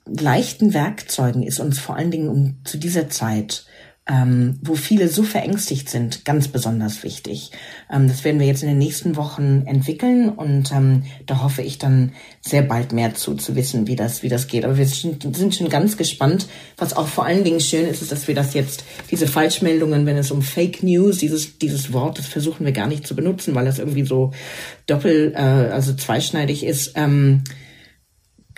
leichten 0.06 0.74
Werkzeugen 0.74 1.42
ist 1.42 1.58
uns 1.58 1.78
vor 1.78 1.96
allen 1.96 2.10
Dingen 2.10 2.28
um, 2.28 2.56
zu 2.64 2.76
dieser 2.76 3.08
Zeit 3.08 3.64
ähm, 4.06 4.58
wo 4.60 4.74
viele 4.74 5.08
so 5.08 5.22
verängstigt 5.22 5.88
sind, 5.88 6.26
ganz 6.26 6.48
besonders 6.48 7.02
wichtig. 7.04 7.52
Ähm, 7.90 8.06
das 8.06 8.22
werden 8.22 8.38
wir 8.38 8.46
jetzt 8.46 8.62
in 8.62 8.68
den 8.68 8.76
nächsten 8.76 9.16
Wochen 9.16 9.62
entwickeln 9.64 10.28
und 10.28 10.70
ähm, 10.72 11.04
da 11.24 11.42
hoffe 11.42 11.62
ich 11.62 11.78
dann 11.78 12.12
sehr 12.42 12.60
bald 12.60 12.92
mehr 12.92 13.14
zu, 13.14 13.34
zu 13.34 13.56
wissen, 13.56 13.86
wie 13.86 13.96
das, 13.96 14.22
wie 14.22 14.28
das 14.28 14.46
geht. 14.46 14.66
Aber 14.66 14.76
wir 14.76 14.86
sind, 14.86 15.24
schon 15.54 15.70
ganz 15.70 15.96
gespannt. 15.96 16.48
Was 16.76 16.94
auch 16.94 17.06
vor 17.06 17.24
allen 17.24 17.44
Dingen 17.44 17.60
schön 17.60 17.86
ist, 17.86 18.02
ist, 18.02 18.12
dass 18.12 18.28
wir 18.28 18.34
das 18.34 18.52
jetzt, 18.52 18.84
diese 19.10 19.26
Falschmeldungen, 19.26 20.04
wenn 20.04 20.18
es 20.18 20.30
um 20.30 20.42
Fake 20.42 20.82
News, 20.82 21.16
dieses, 21.16 21.56
dieses 21.56 21.94
Wort, 21.94 22.18
das 22.18 22.26
versuchen 22.26 22.66
wir 22.66 22.72
gar 22.72 22.88
nicht 22.88 23.06
zu 23.06 23.16
benutzen, 23.16 23.54
weil 23.54 23.64
das 23.64 23.78
irgendwie 23.78 24.04
so 24.04 24.32
doppel, 24.86 25.32
äh, 25.34 25.38
also 25.38 25.94
zweischneidig 25.94 26.64
ist. 26.64 26.92
Ähm, 26.96 27.42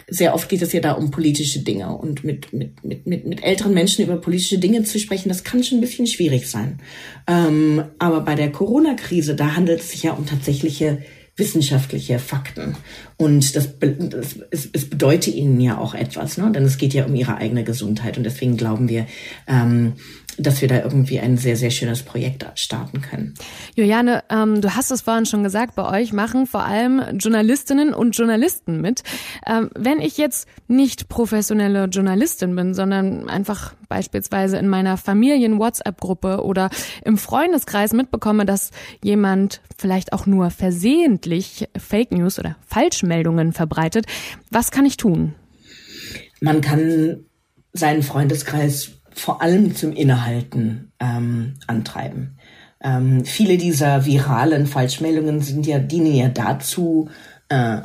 sehr 0.09 0.35
oft 0.35 0.49
geht 0.49 0.63
es 0.63 0.73
ja 0.73 0.81
da 0.81 0.93
um 0.93 1.11
politische 1.11 1.61
Dinge 1.61 1.97
und 1.97 2.23
mit, 2.23 2.53
mit, 2.53 2.85
mit, 2.85 3.07
mit, 3.07 3.27
mit 3.27 3.43
älteren 3.43 3.75
Menschen 3.75 4.05
über 4.05 4.17
politische 4.17 4.59
Dinge 4.59 4.85
zu 4.85 4.99
sprechen, 4.99 5.29
das 5.29 5.43
kann 5.43 5.65
schon 5.65 5.79
ein 5.79 5.81
bisschen 5.81 6.07
schwierig 6.07 6.49
sein. 6.49 6.79
Ähm, 7.27 7.85
aber 7.99 8.21
bei 8.21 8.37
der 8.37 8.53
Corona-Krise, 8.53 9.35
da 9.35 9.57
handelt 9.57 9.81
es 9.81 9.91
sich 9.91 10.05
ja 10.05 10.13
um 10.13 10.27
tatsächliche 10.27 11.03
wissenschaftliche 11.37 12.19
Fakten. 12.19 12.77
Und 13.17 13.57
das, 13.57 13.79
das 13.79 14.37
es, 14.51 14.69
es 14.73 14.89
bedeutet 14.89 15.35
ihnen 15.35 15.61
ja 15.61 15.77
auch 15.77 15.95
etwas, 15.95 16.39
ne? 16.39 16.51
denn 16.51 16.65
es 16.65 16.79
geht 16.79 16.95
ja 16.95 17.05
um 17.05 17.15
ihre 17.15 17.37
eigene 17.37 17.63
Gesundheit. 17.63 18.17
Und 18.17 18.25
deswegen 18.25 18.57
glauben 18.57 18.89
wir, 18.89 19.07
ähm, 19.47 19.95
dass 20.39 20.61
wir 20.61 20.69
da 20.69 20.83
irgendwie 20.83 21.21
ein 21.21 21.37
sehr, 21.37 21.57
sehr 21.57 21.71
schönes 21.71 22.03
Projekt 22.03 22.47
starten 22.55 23.01
können. 23.01 23.35
Juliane, 23.75 24.25
ähm, 24.31 24.61
du 24.61 24.75
hast 24.75 24.91
es 24.91 25.03
vorhin 25.03 25.27
schon 25.27 25.43
gesagt, 25.43 25.75
bei 25.75 26.01
euch 26.01 26.13
machen 26.13 26.47
vor 26.47 26.65
allem 26.65 27.03
Journalistinnen 27.19 27.95
und 27.95 28.17
Journalisten 28.17 28.81
mit. 28.81 29.03
Ähm, 29.47 29.71
wenn 29.75 30.01
ich 30.01 30.19
jetzt 30.19 30.49
nicht 30.69 31.09
professionelle 31.09 31.85
Journalistin 31.87 32.55
bin, 32.55 32.75
sondern 32.75 33.29
einfach 33.29 33.75
beispielsweise 33.89 34.59
in 34.59 34.69
meiner 34.69 34.97
Familien-WhatsApp-Gruppe 34.97 36.43
oder 36.43 36.71
im 37.05 37.19
Freundeskreis 37.19 37.93
mitbekomme, 37.93 38.45
dass 38.45 38.71
jemand 39.03 39.61
vielleicht 39.79 40.13
auch 40.13 40.27
nur 40.27 40.51
versehentlich 40.51 41.69
Fake 41.77 42.13
News 42.13 42.39
oder 42.39 42.57
Falschmeldungen 42.67 43.53
verbreitet, 43.53 44.07
was 44.51 44.71
kann 44.71 44.85
ich 44.85 44.97
tun? 44.97 45.35
Man 46.41 46.61
kann 46.61 47.25
seinen 47.73 48.03
Freundeskreis 48.03 48.96
vor 49.17 49.43
allem 49.43 49.75
zum 49.75 49.93
Innehalten 49.93 50.93
ähm, 51.01 51.55
antreiben. 51.67 52.39
Ähm, 52.83 53.25
viele 53.25 53.57
dieser 53.57 54.05
viralen 54.05 54.67
Falschmeldungen 54.67 55.41
sind 55.41 55.67
ja, 55.67 55.79
dienen 55.79 56.15
ja 56.15 56.29
dazu, 56.29 57.09
äh, 57.49 57.79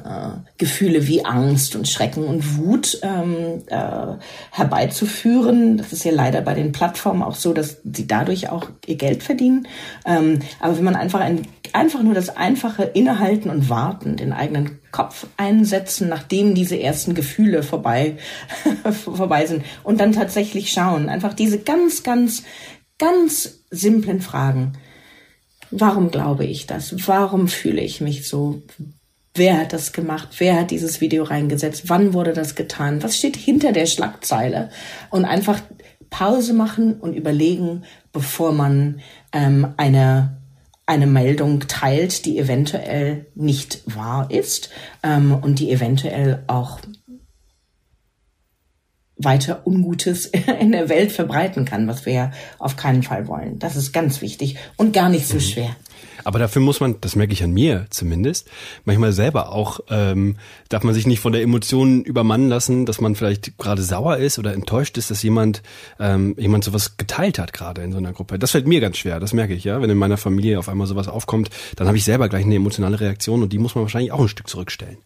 Gefühle 0.58 1.08
wie 1.08 1.24
Angst 1.24 1.76
und 1.76 1.88
Schrecken 1.88 2.26
und 2.26 2.58
Wut 2.58 3.00
ähm, 3.04 3.63
äh, 3.67 4.17
herbeizuführen. 4.52 5.78
Das 5.78 5.94
ist 5.94 6.04
ja 6.04 6.12
leider 6.12 6.41
bei 6.41 6.56
den 6.56 6.72
Plattformen 6.72 7.22
auch 7.22 7.36
so, 7.36 7.54
dass 7.54 7.78
sie 7.84 8.08
dadurch 8.08 8.50
auch 8.50 8.70
ihr 8.88 8.96
Geld 8.96 9.24
verdienen. 9.24 9.67
Ähm, 10.06 10.39
aber 10.60 10.78
wenn 10.78 10.84
man 10.84 10.96
einfach 10.96 11.22
ein, 11.22 11.48
einfach 11.74 12.02
nur 12.02 12.15
das 12.15 12.36
einfache 12.36 12.84
Innehalten 12.84 13.50
und 13.50 13.70
Warten, 13.70 14.17
den 14.17 14.34
eigenen 14.34 14.81
Kopf 14.91 15.27
einsetzen, 15.38 16.10
nachdem 16.10 16.56
diese 16.56 16.80
ersten 16.80 17.13
Gefühle 17.15 17.63
vorbei 17.63 18.17
vorbei 19.06 19.45
sind 19.45 19.63
und 19.84 19.99
dann 19.99 20.12
tatsächlich 20.12 20.71
schauen, 20.71 21.10
einfach 21.10 21.34
diese 21.34 21.60
ganz, 21.60 22.04
ganz, 22.04 22.43
ganz 22.97 23.63
simplen 23.69 24.21
Fragen. 24.21 24.73
Warum 25.71 26.12
glaube 26.12 26.45
ich 26.45 26.67
das? 26.67 27.08
Warum 27.08 27.47
fühle 27.47 27.82
ich 27.82 28.01
mich 28.01 28.27
so? 28.27 28.62
Wer 29.34 29.60
hat 29.60 29.71
das 29.71 29.93
gemacht? 29.93 30.30
Wer 30.39 30.60
hat 30.60 30.71
dieses 30.71 30.99
Video 30.99 31.23
reingesetzt? 31.23 31.84
Wann 31.88 32.13
wurde 32.13 32.34
das 32.34 32.56
getan? 32.56 33.01
Was 33.01 33.17
steht 33.17 33.38
hinter 33.38 33.71
der 33.71 33.86
Schlagzeile? 33.86 34.69
Und 35.10 35.23
einfach 35.23 35.62
Pause 36.10 36.54
machen 36.54 36.99
und 36.99 37.15
überlegen, 37.15 37.86
bevor 38.12 38.51
man 38.51 38.99
ähm, 39.32 39.73
eine 39.77 40.40
eine 40.91 41.08
Meldung 41.08 41.62
teilt, 41.69 42.25
die 42.25 42.38
eventuell 42.38 43.27
nicht 43.34 43.82
wahr 43.86 44.30
ist 44.30 44.69
ähm, 45.04 45.34
und 45.34 45.60
die 45.60 45.71
eventuell 45.71 46.43
auch 46.47 46.82
weiter 49.15 49.65
Ungutes 49.65 50.25
in 50.60 50.73
der 50.73 50.89
Welt 50.89 51.13
verbreiten 51.13 51.63
kann, 51.63 51.88
was 51.88 52.06
wir 52.06 52.13
ja 52.13 52.32
auf 52.60 52.75
keinen 52.75 53.04
Fall 53.04 53.30
wollen. 53.30 53.58
Das 53.58 53.77
ist 53.77 53.93
ganz 53.93 54.21
wichtig 54.21 54.58
und 54.75 54.91
gar 54.91 55.08
nicht 55.08 55.27
so 55.30 55.36
mhm. 55.36 55.39
schwer. 55.39 55.75
Aber 56.23 56.39
dafür 56.39 56.62
muss 56.62 56.79
man, 56.79 56.95
das 57.01 57.15
merke 57.15 57.34
ich 57.34 57.43
an 57.43 57.51
mir 57.51 57.86
zumindest, 57.89 58.49
manchmal 58.86 59.12
selber 59.12 59.51
auch, 59.51 59.79
ähm, 59.89 60.38
darf 60.69 60.84
man 60.84 60.93
sich 60.93 61.07
nicht 61.07 61.19
von 61.19 61.34
der 61.34 61.41
Emotion 61.41 62.03
übermannen 62.03 62.49
lassen, 62.49 62.86
dass 62.86 63.01
man 63.01 63.15
vielleicht 63.15 63.57
gerade 63.57 63.81
sauer 63.81 64.17
ist 64.17 64.39
oder 64.39 64.53
enttäuscht 64.53 64.97
ist, 64.97 65.12
dass 65.12 65.23
jemand, 65.23 65.62
ähm, 65.99 66.36
jemand 66.38 66.63
sowas 66.63 66.97
geteilt 66.97 67.39
hat 67.39 67.53
gerade 67.53 67.81
in 67.81 67.91
so 67.91 67.97
einer 67.97 68.13
Gruppe. 68.13 68.39
Das 68.39 68.51
fällt 68.51 68.67
mir 68.67 68.81
ganz 68.81 68.97
schwer, 68.97 69.19
das 69.19 69.34
merke 69.34 69.53
ich, 69.53 69.63
ja. 69.63 69.81
Wenn 69.81 69.89
in 69.89 69.97
meiner 69.97 70.17
Familie 70.17 70.60
auf 70.60 70.69
einmal 70.69 70.88
sowas 70.88 71.07
aufkommt, 71.07 71.49
dann 71.75 71.88
habe 71.88 71.97
ich 71.97 72.03
selber 72.03 72.29
gleich 72.29 72.45
eine 72.45 72.55
emotionale 72.55 72.99
Reaktion 72.99 73.43
und 73.43 73.53
die 73.53 73.60
muss 73.60 73.75
man 73.75 73.84
wahrscheinlich 73.84 74.12
auch 74.12 74.21
ein 74.21 74.27
Stück 74.27 74.47
zurückstellen. 74.47 74.97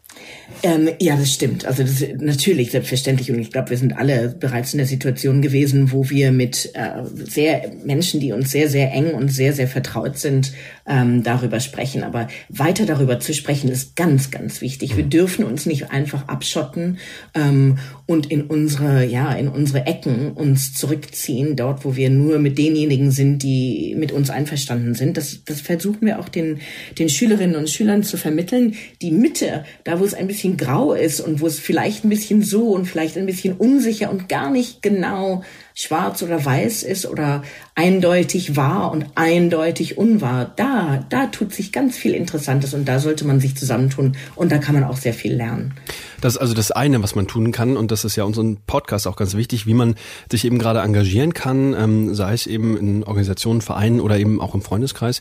Ähm, 0.63 0.89
ja, 0.99 1.15
das 1.15 1.33
stimmt. 1.33 1.65
Also 1.65 1.83
das 1.83 2.01
ist 2.01 2.21
natürlich 2.21 2.71
selbstverständlich 2.71 3.31
und 3.31 3.39
ich 3.39 3.51
glaube, 3.51 3.71
wir 3.71 3.77
sind 3.77 3.97
alle 3.97 4.29
bereits 4.29 4.73
in 4.73 4.77
der 4.77 4.87
Situation 4.87 5.41
gewesen, 5.41 5.91
wo 5.91 6.09
wir 6.09 6.31
mit 6.31 6.71
äh, 6.73 7.03
sehr 7.13 7.71
Menschen, 7.83 8.19
die 8.19 8.31
uns 8.31 8.51
sehr, 8.51 8.69
sehr 8.69 8.91
eng 8.91 9.13
und 9.13 9.29
sehr, 9.29 9.53
sehr 9.53 9.67
vertraut 9.67 10.17
sind, 10.17 10.53
ähm, 10.87 11.23
darüber 11.23 11.59
sprechen. 11.59 12.03
Aber 12.03 12.27
weiter 12.49 12.85
darüber 12.85 13.19
zu 13.19 13.33
sprechen 13.33 13.69
ist 13.69 13.95
ganz, 13.95 14.31
ganz 14.31 14.61
wichtig. 14.61 14.95
Wir 14.97 15.05
dürfen 15.05 15.45
uns 15.45 15.65
nicht 15.65 15.91
einfach 15.91 16.27
abschotten 16.27 16.99
ähm, 17.33 17.77
und 18.07 18.31
in 18.31 18.43
unsere, 18.43 19.03
ja, 19.03 19.33
in 19.33 19.47
unsere 19.47 19.87
Ecken 19.87 20.33
uns 20.33 20.73
zurückziehen, 20.73 21.55
dort, 21.55 21.85
wo 21.85 21.95
wir 21.95 22.11
nur 22.11 22.37
mit 22.37 22.57
denjenigen 22.57 23.09
sind, 23.09 23.41
die 23.41 23.95
mit 23.97 24.11
uns 24.11 24.29
einverstanden 24.29 24.93
sind. 24.93 25.17
Das, 25.17 25.43
das 25.43 25.61
versuchen 25.61 26.01
wir 26.01 26.19
auch 26.19 26.29
den, 26.29 26.59
den 26.99 27.09
Schülerinnen 27.09 27.55
und 27.55 27.69
Schülern 27.69 28.03
zu 28.03 28.17
vermitteln. 28.17 28.75
Die 29.01 29.11
Mitte, 29.11 29.65
da 29.83 29.99
wo 29.99 30.05
es 30.05 30.13
ein 30.13 30.27
bisschen 30.27 30.55
grau 30.55 30.93
ist 30.93 31.19
und 31.19 31.41
wo 31.41 31.47
es 31.47 31.59
vielleicht 31.59 32.03
ein 32.03 32.09
bisschen 32.09 32.43
so 32.43 32.69
und 32.69 32.85
vielleicht 32.85 33.17
ein 33.17 33.25
bisschen 33.25 33.53
unsicher 33.53 34.11
und 34.11 34.29
gar 34.29 34.51
nicht 34.51 34.83
genau 34.83 35.43
schwarz 35.77 36.23
oder 36.23 36.43
weiß 36.43 36.83
ist 36.83 37.05
oder 37.05 37.43
eindeutig 37.75 38.55
wahr 38.55 38.91
und 38.91 39.07
eindeutig 39.15 39.97
unwahr, 39.97 40.53
da, 40.55 41.05
da 41.09 41.27
tut 41.27 41.53
sich 41.53 41.73
ganz 41.73 41.97
viel 41.97 42.13
Interessantes 42.13 42.73
und 42.73 42.85
da 42.85 42.99
sollte 42.99 43.27
man 43.27 43.41
sich 43.41 43.57
zusammentun 43.57 44.15
und 44.35 44.53
da 44.53 44.57
kann 44.57 44.73
man 44.73 44.85
auch 44.85 44.95
sehr 44.95 45.13
viel 45.13 45.35
lernen. 45.35 45.73
Das 46.21 46.35
ist 46.35 46.39
also 46.39 46.53
das 46.53 46.71
eine, 46.71 47.03
was 47.03 47.15
man 47.15 47.27
tun 47.27 47.51
kann 47.51 47.75
und 47.75 47.91
das 47.91 48.05
ist 48.05 48.15
ja 48.15 48.23
unseren 48.23 48.57
Podcast 48.65 49.05
auch 49.05 49.17
ganz 49.17 49.35
wichtig, 49.35 49.67
wie 49.67 49.73
man 49.73 49.95
sich 50.31 50.45
eben 50.45 50.59
gerade 50.59 50.79
engagieren 50.79 51.33
kann, 51.33 51.75
ähm, 51.77 52.15
sei 52.15 52.33
es 52.33 52.47
eben 52.47 52.77
in 52.77 53.03
Organisationen, 53.03 53.59
Vereinen 53.59 53.99
oder 53.99 54.17
eben 54.17 54.39
auch 54.39 54.55
im 54.55 54.61
Freundeskreis. 54.61 55.19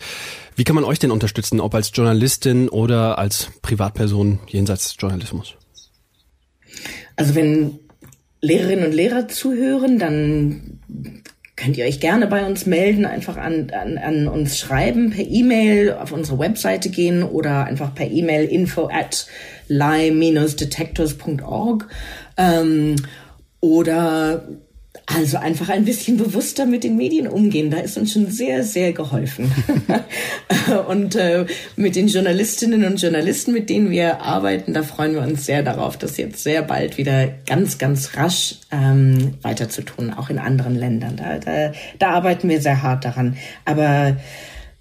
Wie 0.54 0.62
kann 0.62 0.76
man 0.76 0.84
euch 0.84 1.00
denn 1.00 1.10
unterstützen, 1.10 1.58
ob 1.58 1.74
als 1.74 1.90
Journalistin 1.92 2.68
oder 2.68 3.18
als 3.18 3.48
Privatperson 3.60 4.38
jenseits 4.46 4.94
Journalismus? 5.00 5.56
Also 7.16 7.34
wenn 7.34 7.80
Lehrerinnen 8.44 8.86
und 8.86 8.92
Lehrer 8.92 9.28
zuhören, 9.28 9.98
dann 9.98 10.78
könnt 11.56 11.76
ihr 11.78 11.86
euch 11.86 12.00
gerne 12.00 12.26
bei 12.26 12.44
uns 12.44 12.66
melden, 12.66 13.06
einfach 13.06 13.36
an, 13.36 13.70
an, 13.70 13.96
an 13.96 14.26
uns 14.28 14.58
schreiben, 14.58 15.10
per 15.10 15.24
E-Mail 15.24 15.92
auf 15.92 16.10
unsere 16.12 16.38
Webseite 16.38 16.90
gehen 16.90 17.22
oder 17.22 17.64
einfach 17.64 17.94
per 17.94 18.10
E-Mail 18.10 18.44
info 18.46 18.90
at 18.92 19.26
lie-detectors.org 19.68 21.88
ähm, 22.36 22.96
oder 23.60 24.48
also 25.06 25.36
einfach 25.36 25.68
ein 25.68 25.84
bisschen 25.84 26.16
bewusster 26.16 26.64
mit 26.64 26.82
den 26.82 26.96
Medien 26.96 27.28
umgehen. 27.28 27.70
Da 27.70 27.78
ist 27.78 27.98
uns 27.98 28.12
schon 28.12 28.30
sehr, 28.30 28.64
sehr 28.64 28.92
geholfen. 28.92 29.52
und 30.88 31.14
äh, 31.14 31.44
mit 31.76 31.94
den 31.94 32.08
Journalistinnen 32.08 32.84
und 32.84 33.00
Journalisten, 33.00 33.52
mit 33.52 33.68
denen 33.68 33.90
wir 33.90 34.22
arbeiten, 34.22 34.72
da 34.72 34.82
freuen 34.82 35.14
wir 35.14 35.22
uns 35.22 35.44
sehr 35.44 35.62
darauf, 35.62 35.98
das 35.98 36.16
jetzt 36.16 36.42
sehr 36.42 36.62
bald 36.62 36.96
wieder 36.96 37.28
ganz, 37.46 37.76
ganz 37.76 38.16
rasch 38.16 38.56
ähm, 38.72 39.34
weiter 39.42 39.68
zu 39.68 39.82
tun, 39.82 40.10
auch 40.10 40.30
in 40.30 40.38
anderen 40.38 40.74
Ländern. 40.74 41.16
Da, 41.16 41.38
da, 41.38 41.72
da 41.98 42.10
arbeiten 42.10 42.48
wir 42.48 42.62
sehr 42.62 42.82
hart 42.82 43.04
daran. 43.04 43.36
Aber 43.66 44.16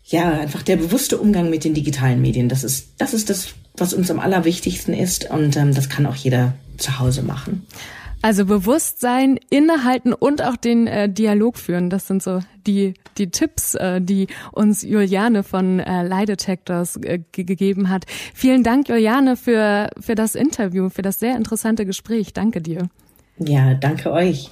ja, 0.06 0.32
einfach 0.32 0.64
der 0.64 0.78
bewusste 0.78 1.18
Umgang 1.18 1.50
mit 1.50 1.66
den 1.66 1.74
digitalen 1.74 2.22
Medien, 2.22 2.48
das 2.48 2.64
ist, 2.64 2.94
das 2.98 3.14
ist 3.14 3.30
das, 3.30 3.50
was 3.76 3.94
uns 3.94 4.10
am 4.10 4.20
allerwichtigsten 4.20 4.94
ist. 4.94 5.30
Und 5.30 5.58
ähm, 5.58 5.74
das 5.74 5.90
kann 5.90 6.06
auch 6.06 6.16
jeder 6.16 6.54
zu 6.78 7.00
Hause 7.00 7.24
machen. 7.24 7.66
Also 8.24 8.46
Bewusstsein, 8.46 9.38
innehalten 9.50 10.14
und 10.14 10.42
auch 10.42 10.56
den 10.56 10.88
äh, 10.88 11.10
Dialog 11.10 11.58
führen. 11.58 11.90
Das 11.90 12.08
sind 12.08 12.24
so 12.24 12.40
die, 12.66 12.94
die 13.18 13.32
Tipps, 13.32 13.76
äh, 13.76 14.00
die 14.00 14.28
uns 14.54 14.82
Juliane 14.82 15.44
von 15.44 15.82
äh, 15.82 16.08
Lie 16.08 16.26
Detectors 16.26 16.96
äh, 17.04 17.20
gegeben 17.34 17.90
hat. 17.90 18.06
Vielen 18.34 18.64
Dank, 18.64 18.88
Juliane, 18.88 19.36
für, 19.36 19.90
für 20.00 20.16
das 20.16 20.36
Interview, 20.36 20.88
für 20.88 21.02
das 21.02 21.20
sehr 21.20 21.36
interessante 21.36 21.86
Gespräch. 21.86 22.32
Danke 22.32 22.62
dir. 22.62 22.88
Ja, 23.40 23.74
danke 23.74 24.10
euch. 24.10 24.50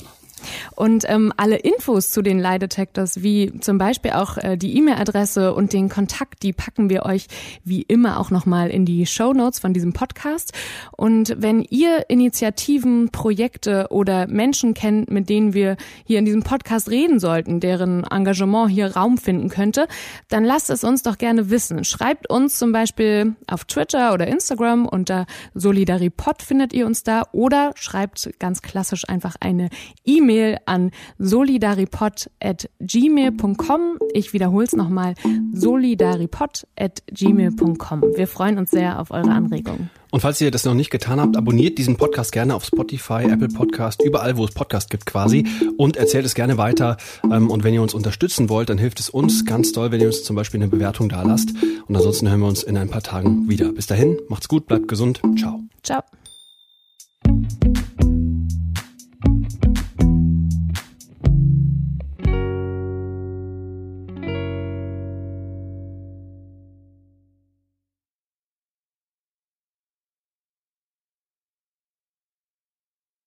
Und 0.75 1.05
ähm, 1.07 1.31
alle 1.37 1.57
Infos 1.57 2.11
zu 2.11 2.21
den 2.21 2.39
Lie 2.39 2.59
Detectors, 2.59 3.23
wie 3.23 3.59
zum 3.59 3.77
Beispiel 3.77 4.11
auch 4.11 4.37
äh, 4.37 4.57
die 4.57 4.77
E-Mail-Adresse 4.77 5.53
und 5.53 5.73
den 5.73 5.89
Kontakt, 5.89 6.43
die 6.43 6.53
packen 6.53 6.89
wir 6.89 7.05
euch 7.05 7.27
wie 7.63 7.81
immer 7.81 8.19
auch 8.19 8.31
nochmal 8.31 8.69
in 8.69 8.85
die 8.85 9.05
Show 9.05 9.33
Notes 9.33 9.59
von 9.59 9.73
diesem 9.73 9.93
Podcast. 9.93 10.53
Und 10.95 11.35
wenn 11.37 11.61
ihr 11.61 12.09
Initiativen, 12.09 13.09
Projekte 13.11 13.87
oder 13.89 14.27
Menschen 14.27 14.73
kennt, 14.73 15.11
mit 15.11 15.29
denen 15.29 15.53
wir 15.53 15.77
hier 16.05 16.19
in 16.19 16.25
diesem 16.25 16.43
Podcast 16.43 16.89
reden 16.89 17.19
sollten, 17.19 17.59
deren 17.59 18.03
Engagement 18.03 18.69
hier 18.71 18.95
Raum 18.95 19.17
finden 19.17 19.49
könnte, 19.49 19.87
dann 20.29 20.43
lasst 20.43 20.69
es 20.69 20.83
uns 20.83 21.03
doch 21.03 21.17
gerne 21.17 21.49
wissen. 21.49 21.83
Schreibt 21.83 22.29
uns 22.29 22.57
zum 22.57 22.71
Beispiel 22.71 23.35
auf 23.47 23.65
Twitter 23.65 24.13
oder 24.13 24.27
Instagram 24.27 24.85
unter 24.85 25.25
Solidaripod 25.53 26.41
findet 26.41 26.73
ihr 26.73 26.85
uns 26.85 27.03
da 27.03 27.23
oder 27.31 27.71
schreibt 27.75 28.29
ganz 28.39 28.61
klassisch 28.61 29.07
einfach 29.07 29.35
eine 29.39 29.69
E-Mail 30.05 30.30
E-Mail 30.31 30.57
an 30.65 30.89
solidaripod.gmail.com. 31.19 33.99
Ich 34.13 34.33
wiederhole 34.33 34.65
es 34.65 34.73
nochmal, 34.73 35.13
solidaripod.gmail.com. 35.53 38.01
Wir 38.15 38.27
freuen 38.27 38.57
uns 38.57 38.71
sehr 38.71 38.99
auf 38.99 39.11
eure 39.11 39.31
Anregungen. 39.31 39.89
Und 40.11 40.19
falls 40.19 40.41
ihr 40.41 40.51
das 40.51 40.65
noch 40.65 40.73
nicht 40.73 40.89
getan 40.89 41.21
habt, 41.21 41.37
abonniert 41.37 41.77
diesen 41.77 41.95
Podcast 41.95 42.33
gerne 42.33 42.53
auf 42.53 42.65
Spotify, 42.65 43.23
Apple 43.29 43.47
Podcast, 43.47 44.03
überall, 44.03 44.35
wo 44.35 44.43
es 44.43 44.51
Podcast 44.51 44.89
gibt 44.89 45.05
quasi 45.05 45.47
und 45.77 45.95
erzählt 45.95 46.25
es 46.25 46.35
gerne 46.35 46.57
weiter. 46.57 46.97
Ähm, 47.23 47.49
und 47.49 47.63
wenn 47.63 47.73
ihr 47.73 47.81
uns 47.81 47.93
unterstützen 47.93 48.49
wollt, 48.49 48.67
dann 48.67 48.77
hilft 48.77 48.99
es 48.99 49.09
uns 49.09 49.45
ganz 49.45 49.71
toll, 49.71 49.91
wenn 49.91 50.01
ihr 50.01 50.07
uns 50.07 50.25
zum 50.25 50.35
Beispiel 50.35 50.61
eine 50.61 50.69
Bewertung 50.69 51.07
da 51.07 51.23
lasst. 51.23 51.53
Und 51.87 51.95
ansonsten 51.95 52.27
hören 52.27 52.41
wir 52.41 52.47
uns 52.47 52.63
in 52.63 52.75
ein 52.75 52.89
paar 52.89 53.03
Tagen 53.03 53.47
wieder. 53.47 53.71
Bis 53.71 53.87
dahin, 53.87 54.19
macht's 54.27 54.49
gut, 54.49 54.67
bleibt 54.67 54.89
gesund. 54.89 55.21
Ciao. 55.37 55.61
Ciao. 55.81 56.01